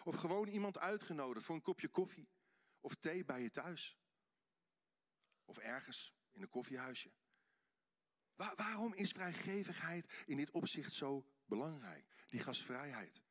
Of 0.05 0.15
gewoon 0.15 0.49
iemand 0.49 0.79
uitgenodigd 0.79 1.47
voor 1.47 1.55
een 1.55 1.63
kopje 1.63 1.89
koffie 1.89 2.29
of 2.81 2.95
thee 2.95 3.25
bij 3.25 3.43
je 3.43 3.51
thuis? 3.51 3.99
Of 5.45 5.59
ergens 5.59 6.15
in 6.33 6.43
een 6.43 6.49
koffiehuisje? 6.49 7.13
waarom 8.57 8.95
is 8.95 9.11
vrijgevigheid 9.11 10.25
in 10.27 10.37
dit 10.37 10.51
opzicht 10.51 10.93
zo 10.93 11.27
belangrijk? 11.45 12.25
Die 12.27 12.41
gasvrijheid. 12.41 13.23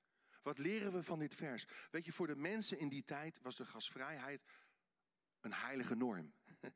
Wat 0.41 0.57
leren 0.57 0.91
we 0.91 1.03
van 1.03 1.19
dit 1.19 1.36
vers? 1.36 1.67
Weet 1.91 2.05
je, 2.05 2.12
voor 2.12 2.27
de 2.27 2.36
mensen 2.36 2.79
in 2.79 2.89
die 2.89 3.03
tijd 3.03 3.39
was 3.41 3.55
de 3.55 3.65
gasvrijheid 3.65 4.43
een 5.47 5.53
heilige 5.53 5.95
norm. 5.95 6.33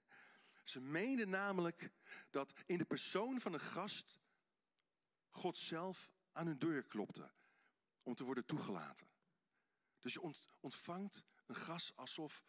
Ze 0.64 0.80
meenden 0.80 1.30
namelijk 1.30 1.92
dat 2.30 2.54
in 2.66 2.78
de 2.78 2.86
persoon 2.86 3.40
van 3.40 3.54
een 3.54 3.60
gast 3.60 4.20
God 5.30 5.58
zelf 5.58 6.12
aan 6.32 6.48
hun 6.48 6.60
deur 6.60 6.84
klopte 6.84 7.32
om 8.04 8.16
te 8.16 8.24
worden 8.24 8.46
toegelaten. 8.46 9.08
Dus 10.00 10.14
je 10.14 10.34
ontvangt 10.60 11.24
een 11.46 11.56
gast 11.56 11.96
alsof 11.96 12.46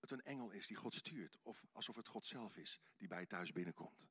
het 0.00 0.10
een 0.10 0.22
engel 0.22 0.50
is 0.50 0.66
die 0.66 0.76
God 0.76 0.94
stuurt, 0.94 1.38
of 1.42 1.66
alsof 1.72 1.96
het 1.96 2.08
God 2.08 2.26
zelf 2.26 2.56
is 2.56 2.80
die 2.96 3.08
bij 3.08 3.20
je 3.20 3.26
thuis 3.26 3.52
binnenkomt. 3.52 4.08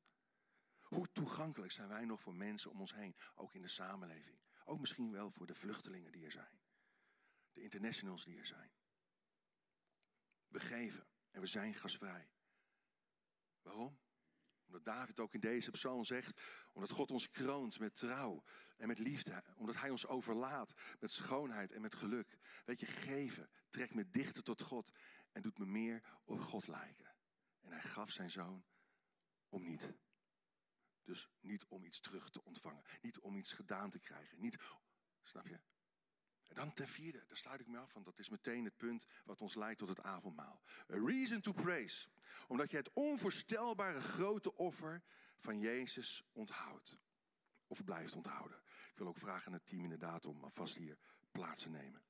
Hoe 0.80 1.12
toegankelijk 1.12 1.72
zijn 1.72 1.88
wij 1.88 2.04
nog 2.04 2.20
voor 2.20 2.34
mensen 2.34 2.70
om 2.70 2.80
ons 2.80 2.94
heen, 2.94 3.16
ook 3.34 3.54
in 3.54 3.62
de 3.62 3.68
samenleving? 3.68 4.38
Ook 4.64 4.80
misschien 4.80 5.12
wel 5.12 5.30
voor 5.30 5.46
de 5.46 5.54
vluchtelingen 5.54 6.12
die 6.12 6.24
er 6.24 6.30
zijn, 6.30 6.60
de 7.52 7.62
internationals 7.62 8.24
die 8.24 8.38
er 8.38 8.46
zijn. 8.46 8.72
We 10.48 10.60
geven 10.60 11.06
en 11.38 11.44
we 11.44 11.50
zijn 11.50 11.74
gasvrij. 11.74 12.30
Waarom? 13.62 13.98
Omdat 14.66 14.84
David 14.84 15.20
ook 15.20 15.34
in 15.34 15.40
deze 15.40 15.70
psalm 15.70 16.04
zegt, 16.04 16.42
omdat 16.72 16.90
God 16.90 17.10
ons 17.10 17.30
kroont 17.30 17.78
met 17.78 17.94
trouw 17.94 18.44
en 18.76 18.88
met 18.88 18.98
liefde. 18.98 19.44
Omdat 19.56 19.76
Hij 19.76 19.90
ons 19.90 20.06
overlaat 20.06 20.74
met 21.00 21.10
schoonheid 21.10 21.72
en 21.72 21.80
met 21.80 21.94
geluk. 21.94 22.38
Weet 22.64 22.80
je, 22.80 22.86
geven 22.86 23.50
trekt 23.68 23.94
me 23.94 24.10
dichter 24.10 24.42
tot 24.42 24.62
God 24.62 24.90
en 25.32 25.42
doet 25.42 25.58
me 25.58 25.66
meer 25.66 26.18
op 26.24 26.40
God 26.40 26.66
lijken. 26.66 27.14
En 27.60 27.72
Hij 27.72 27.82
gaf 27.82 28.10
zijn 28.10 28.30
zoon 28.30 28.64
om 29.48 29.64
niet. 29.64 29.94
Dus 31.02 31.30
niet 31.40 31.64
om 31.66 31.84
iets 31.84 32.00
terug 32.00 32.30
te 32.30 32.44
ontvangen. 32.44 32.84
Niet 33.00 33.18
om 33.18 33.36
iets 33.36 33.52
gedaan 33.52 33.90
te 33.90 33.98
krijgen. 33.98 34.40
Niet, 34.40 34.56
snap 35.22 35.46
je? 35.46 35.60
En 36.48 36.54
dan 36.54 36.72
ten 36.72 36.88
vierde, 36.88 37.24
daar 37.26 37.36
sluit 37.36 37.60
ik 37.60 37.66
me 37.66 37.78
af, 37.78 37.92
want 37.92 38.04
dat 38.04 38.18
is 38.18 38.28
meteen 38.28 38.64
het 38.64 38.76
punt 38.76 39.06
wat 39.24 39.40
ons 39.40 39.54
leidt 39.54 39.78
tot 39.78 39.88
het 39.88 40.02
avondmaal. 40.02 40.62
A 40.90 40.94
reason 40.94 41.40
to 41.40 41.52
praise. 41.52 42.08
Omdat 42.46 42.70
je 42.70 42.76
het 42.76 42.92
onvoorstelbare 42.92 44.00
grote 44.00 44.54
offer 44.54 45.02
van 45.38 45.58
Jezus 45.58 46.24
onthoudt. 46.32 46.98
Of 47.66 47.84
blijft 47.84 48.14
onthouden. 48.14 48.60
Ik 48.90 48.98
wil 48.98 49.06
ook 49.06 49.18
vragen 49.18 49.46
aan 49.46 49.52
het 49.52 49.66
team 49.66 49.82
inderdaad 49.82 50.26
om 50.26 50.42
alvast 50.42 50.74
hier 50.74 50.98
plaats 51.32 51.62
te 51.62 51.70
nemen. 51.70 52.02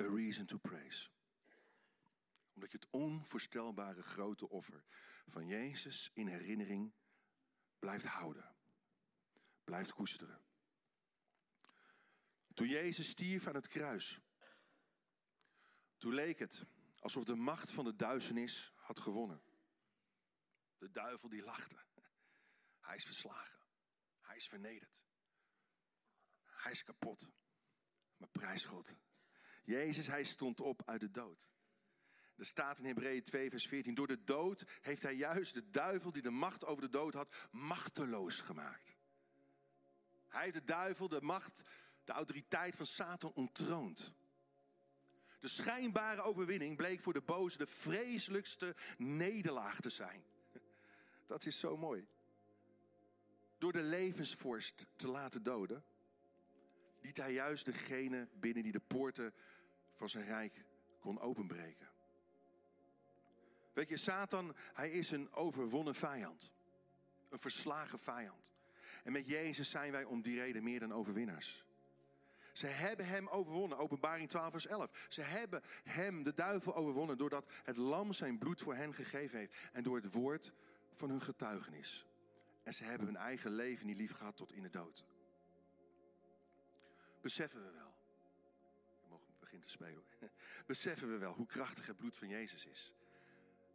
A 0.00 0.04
reason 0.04 0.46
to 0.46 0.58
praise. 0.58 1.10
Omdat 2.52 2.70
je 2.70 2.78
het 2.78 2.90
onvoorstelbare 2.90 4.02
grote 4.02 4.48
offer 4.48 4.84
van 5.26 5.46
Jezus 5.46 6.10
in 6.14 6.26
herinnering 6.26 6.92
blijft 7.78 8.04
houden 8.04 8.55
blijft 9.66 9.92
koesteren. 9.92 10.40
Toen 12.54 12.68
Jezus 12.68 13.08
stierf 13.08 13.46
aan 13.46 13.54
het 13.54 13.68
kruis, 13.68 14.20
toen 15.96 16.14
leek 16.14 16.38
het 16.38 16.66
alsof 16.98 17.24
de 17.24 17.34
macht 17.34 17.70
van 17.70 17.84
de 17.84 17.96
duisternis 17.96 18.72
had 18.76 19.00
gewonnen. 19.00 19.42
De 20.78 20.90
duivel 20.90 21.28
die 21.28 21.42
lachte. 21.42 21.84
Hij 22.80 22.96
is 22.96 23.04
verslagen. 23.04 23.58
Hij 24.20 24.36
is 24.36 24.48
vernederd. 24.48 25.04
Hij 26.44 26.72
is 26.72 26.82
kapot. 26.82 27.32
Maar 28.16 28.28
prijs 28.28 28.64
God. 28.64 28.96
Jezus, 29.64 30.06
hij 30.06 30.24
stond 30.24 30.60
op 30.60 30.82
uit 30.88 31.00
de 31.00 31.10
dood. 31.10 31.48
Er 32.36 32.44
staat 32.44 32.78
in 32.78 32.84
Hebreeën 32.84 33.22
2, 33.22 33.50
vers 33.50 33.66
14. 33.66 33.94
Door 33.94 34.06
de 34.06 34.24
dood 34.24 34.64
heeft 34.80 35.02
hij 35.02 35.14
juist 35.14 35.54
de 35.54 35.70
duivel 35.70 36.12
die 36.12 36.22
de 36.22 36.30
macht 36.30 36.64
over 36.64 36.82
de 36.82 36.88
dood 36.88 37.14
had, 37.14 37.48
machteloos 37.50 38.40
gemaakt. 38.40 38.96
Hij 40.36 40.44
heeft 40.44 40.56
de 40.56 40.72
duivel, 40.72 41.08
de 41.08 41.20
macht, 41.20 41.62
de 42.04 42.12
autoriteit 42.12 42.76
van 42.76 42.86
Satan 42.86 43.32
ontroond. 43.34 44.12
De 45.38 45.48
schijnbare 45.48 46.22
overwinning 46.22 46.76
bleek 46.76 47.00
voor 47.00 47.12
de 47.12 47.20
boze 47.20 47.58
de 47.58 47.66
vreselijkste 47.66 48.76
nederlaag 48.98 49.80
te 49.80 49.90
zijn. 49.90 50.24
Dat 51.26 51.46
is 51.46 51.58
zo 51.58 51.76
mooi. 51.76 52.06
Door 53.58 53.72
de 53.72 53.82
levensvorst 53.82 54.86
te 54.96 55.08
laten 55.08 55.42
doden, 55.42 55.84
liet 57.00 57.16
hij 57.16 57.32
juist 57.32 57.64
degene 57.64 58.28
binnen 58.32 58.62
die 58.62 58.72
de 58.72 58.80
poorten 58.80 59.34
van 59.92 60.08
zijn 60.08 60.24
rijk 60.24 60.64
kon 60.98 61.20
openbreken. 61.20 61.88
Weet 63.72 63.88
je, 63.88 63.96
Satan, 63.96 64.56
hij 64.72 64.90
is 64.90 65.10
een 65.10 65.32
overwonnen 65.32 65.94
vijand. 65.94 66.52
Een 67.28 67.38
verslagen 67.38 67.98
vijand. 67.98 68.54
En 69.06 69.12
met 69.12 69.26
Jezus 69.26 69.70
zijn 69.70 69.92
wij 69.92 70.04
om 70.04 70.22
die 70.22 70.40
reden 70.40 70.62
meer 70.62 70.80
dan 70.80 70.92
overwinnaars. 70.92 71.64
Ze 72.52 72.66
hebben 72.66 73.06
hem 73.06 73.28
overwonnen. 73.28 73.78
Openbaring 73.78 74.28
12, 74.28 74.50
vers 74.50 74.66
11. 74.66 75.06
Ze 75.08 75.22
hebben 75.22 75.62
hem, 75.84 76.22
de 76.22 76.34
duivel, 76.34 76.74
overwonnen. 76.74 77.18
Doordat 77.18 77.50
het 77.64 77.76
lam 77.76 78.12
zijn 78.12 78.38
bloed 78.38 78.62
voor 78.62 78.74
hen 78.74 78.94
gegeven 78.94 79.38
heeft. 79.38 79.54
En 79.72 79.82
door 79.82 79.96
het 79.96 80.12
woord 80.12 80.52
van 80.94 81.10
hun 81.10 81.22
getuigenis. 81.22 82.06
En 82.62 82.74
ze 82.74 82.84
hebben 82.84 83.06
hun 83.06 83.16
eigen 83.16 83.50
leven 83.50 83.86
niet 83.86 83.96
lief 83.96 84.12
gehad 84.12 84.36
tot 84.36 84.52
in 84.52 84.62
de 84.62 84.70
dood. 84.70 85.04
Beseffen 87.20 87.64
we 87.64 87.70
wel. 87.70 87.94
We 89.02 89.08
mogen 89.08 89.34
beginnen 89.38 89.66
te 89.66 89.72
spelen. 89.72 90.04
Beseffen 90.66 91.08
we 91.08 91.18
wel 91.18 91.32
hoe 91.32 91.46
krachtig 91.46 91.86
het 91.86 91.96
bloed 91.96 92.16
van 92.16 92.28
Jezus 92.28 92.66
is. 92.66 92.94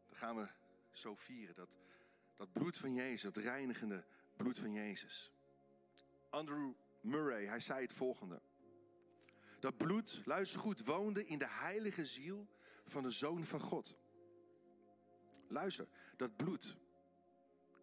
Dan 0.07 0.17
gaan 0.17 0.35
we 0.35 0.47
zo 0.91 1.15
vieren. 1.15 1.55
Dat, 1.55 1.69
dat 2.35 2.51
bloed 2.51 2.77
van 2.77 2.93
Jezus, 2.93 3.21
het 3.21 3.37
reinigende 3.37 4.05
bloed 4.41 4.59
van 4.59 4.71
Jezus. 4.71 5.31
Andrew 6.29 6.71
Murray, 7.01 7.45
hij 7.45 7.59
zei 7.59 7.81
het 7.81 7.93
volgende. 7.93 8.41
Dat 9.59 9.77
bloed, 9.77 10.21
luister 10.25 10.59
goed, 10.59 10.85
woonde 10.85 11.25
in 11.25 11.37
de 11.37 11.47
heilige 11.49 12.05
ziel 12.05 12.47
van 12.85 13.03
de 13.03 13.09
Zoon 13.09 13.43
van 13.43 13.59
God. 13.59 13.95
Luister, 15.47 15.87
dat 16.17 16.35
bloed 16.35 16.77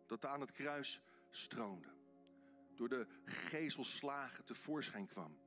dat 0.06 0.24
aan 0.24 0.40
het 0.40 0.52
kruis 0.52 1.02
stroomde, 1.30 1.88
door 2.74 2.88
de 2.88 3.06
gezelslagen 3.24 4.44
tevoorschijn 4.44 5.06
kwam. 5.06 5.38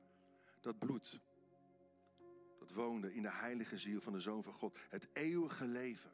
Dat 0.60 0.78
bloed, 0.78 1.20
dat 2.58 2.72
woonde 2.72 3.14
in 3.14 3.22
de 3.22 3.32
heilige 3.32 3.78
ziel 3.78 4.00
van 4.00 4.12
de 4.12 4.20
Zoon 4.20 4.42
van 4.42 4.52
God. 4.52 4.78
Het 4.88 5.08
eeuwige 5.12 5.66
leven, 5.66 6.12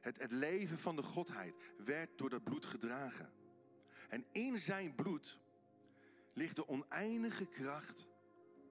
het, 0.00 0.18
het 0.18 0.30
leven 0.30 0.78
van 0.78 0.96
de 0.96 1.02
Godheid 1.02 1.54
werd 1.78 2.18
door 2.18 2.30
dat 2.30 2.44
bloed 2.44 2.64
gedragen. 2.64 3.37
En 4.08 4.24
in 4.32 4.58
zijn 4.58 4.94
bloed 4.94 5.38
ligt 6.32 6.56
de 6.56 6.68
oneindige 6.68 7.46
kracht 7.46 8.08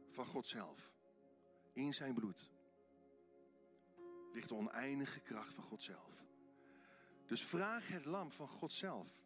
van 0.09 0.25
God 0.25 0.47
zelf. 0.47 0.93
In 1.73 1.93
zijn 1.93 2.13
bloed 2.13 2.51
ligt 4.31 4.49
de 4.49 4.55
oneindige 4.55 5.19
kracht 5.19 5.53
van 5.53 5.63
God 5.63 5.83
zelf. 5.83 6.25
Dus 7.25 7.43
vraag 7.43 7.87
het 7.87 8.05
lam 8.05 8.31
van 8.31 8.47
God 8.47 8.73
zelf 8.73 9.25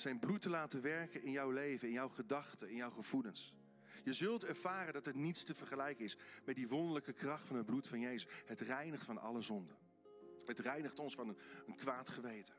zijn 0.00 0.18
bloed 0.18 0.40
te 0.40 0.48
laten 0.48 0.82
werken 0.82 1.22
in 1.22 1.30
jouw 1.30 1.50
leven, 1.50 1.88
in 1.88 1.94
jouw 1.94 2.08
gedachten, 2.08 2.68
in 2.68 2.76
jouw 2.76 2.90
gevoelens. 2.90 3.56
Je 4.04 4.12
zult 4.12 4.44
ervaren 4.44 4.92
dat 4.92 5.06
er 5.06 5.16
niets 5.16 5.44
te 5.44 5.54
vergelijken 5.54 6.04
is 6.04 6.16
met 6.44 6.54
die 6.54 6.68
wonderlijke 6.68 7.12
kracht 7.12 7.44
van 7.44 7.56
het 7.56 7.66
bloed 7.66 7.88
van 7.88 8.00
Jezus. 8.00 8.32
Het 8.46 8.60
reinigt 8.60 9.04
van 9.04 9.18
alle 9.18 9.40
zonden. 9.40 9.76
Het 10.44 10.58
reinigt 10.58 10.98
ons 10.98 11.14
van 11.14 11.28
een, 11.28 11.36
een 11.66 11.76
kwaad 11.76 12.10
geweten. 12.10 12.54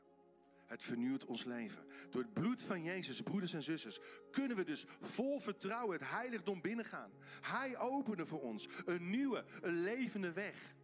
Het 0.70 0.82
vernieuwt 0.82 1.24
ons 1.24 1.44
leven. 1.44 1.84
Door 2.10 2.22
het 2.22 2.32
bloed 2.32 2.62
van 2.62 2.82
Jezus, 2.82 3.22
broeders 3.22 3.52
en 3.52 3.62
zusters, 3.62 4.00
kunnen 4.30 4.56
we 4.56 4.64
dus 4.64 4.86
vol 5.00 5.38
vertrouwen 5.38 5.98
het 5.98 6.10
heiligdom 6.10 6.60
binnengaan. 6.60 7.10
Hij 7.40 7.78
opende 7.78 8.26
voor 8.26 8.40
ons 8.40 8.68
een 8.84 9.10
nieuwe, 9.10 9.44
een 9.60 9.80
levende 9.82 10.32
weg. 10.32 10.74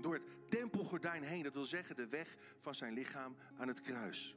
Door 0.00 0.14
het 0.14 0.50
tempelgordijn 0.50 1.22
heen, 1.22 1.42
dat 1.42 1.54
wil 1.54 1.64
zeggen 1.64 1.96
de 1.96 2.08
weg 2.08 2.36
van 2.58 2.74
zijn 2.74 2.92
lichaam 2.92 3.36
aan 3.56 3.68
het 3.68 3.80
kruis. 3.80 4.36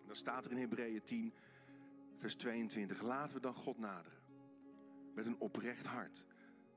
En 0.00 0.06
dan 0.06 0.16
staat 0.16 0.44
er 0.44 0.50
in 0.50 0.58
Hebreeën 0.58 1.02
10, 1.02 1.34
Vers 2.16 2.34
22. 2.34 3.00
Laten 3.02 3.34
we 3.34 3.40
dan 3.40 3.54
God 3.54 3.78
naderen. 3.78 4.18
Met 5.14 5.26
een 5.26 5.38
oprecht 5.38 5.86
hart. 5.86 6.26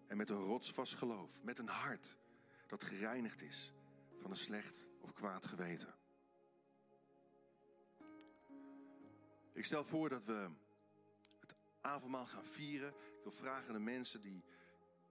En 0.07 0.17
met 0.17 0.29
een 0.29 0.43
rotsvast 0.43 0.95
geloof. 0.95 1.43
Met 1.43 1.59
een 1.59 1.67
hart 1.67 2.17
dat 2.67 2.83
gereinigd 2.83 3.41
is 3.41 3.73
van 4.19 4.31
een 4.31 4.37
slecht 4.37 4.87
of 5.01 5.13
kwaad 5.13 5.45
geweten. 5.45 5.95
Ik 9.57 9.65
stel 9.65 9.83
voor 9.83 10.09
dat 10.09 10.25
we 10.25 10.49
het 11.39 11.55
avondmaal 11.81 12.25
gaan 12.25 12.43
vieren. 12.43 12.89
Ik 12.89 13.23
wil 13.23 13.31
vragen 13.31 13.73
de 13.73 13.79
mensen 13.79 14.21
die 14.21 14.43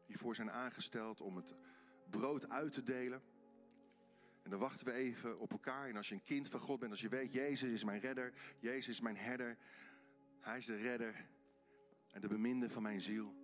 hiervoor 0.05 0.35
zijn 0.35 0.51
aangesteld 0.51 1.21
om 1.21 1.37
het 1.37 1.55
brood 2.11 2.49
uit 2.49 2.73
te 2.73 2.83
delen. 2.83 3.23
En 4.43 4.51
dan 4.51 4.59
wachten 4.59 4.87
we 4.87 4.93
even 4.93 5.39
op 5.39 5.53
elkaar. 5.53 5.89
En 5.89 5.97
als 5.97 6.09
je 6.09 6.15
een 6.15 6.23
kind 6.23 6.49
van 6.49 6.61
God 6.61 6.79
bent, 6.79 6.91
als 6.91 7.01
je 7.01 7.09
weet, 7.09 7.33
Jezus 7.33 7.71
is 7.71 7.85
mijn 7.85 8.01
redder, 8.01 8.33
Jezus 8.59 8.89
is 8.89 9.01
mijn 9.01 9.17
herder, 9.17 9.57
Hij 10.41 10.59
is 10.59 10.67
de 10.67 10.77
redder 10.77 11.29
en 12.11 12.21
de 12.21 12.29
beminde 12.29 12.71
van 12.71 12.83
mijn 12.83 13.01
ziel, 13.01 13.35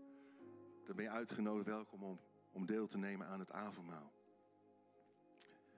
dan 0.85 0.97
ben 0.97 1.05
je 1.05 1.11
uitgenodigd 1.11 1.67
welkom 1.67 2.03
om, 2.03 2.21
om 2.51 2.67
deel 2.67 2.87
te 2.87 2.99
nemen 2.99 3.27
aan 3.27 3.39
het 3.39 3.53
avondmaal. 3.53 4.13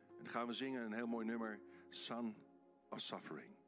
En 0.08 0.24
dan 0.24 0.28
gaan 0.28 0.46
we 0.46 0.52
zingen 0.52 0.84
een 0.84 0.92
heel 0.92 1.06
mooi 1.06 1.26
nummer, 1.26 1.60
Son 1.88 2.36
of 2.88 3.00
Suffering. 3.00 3.63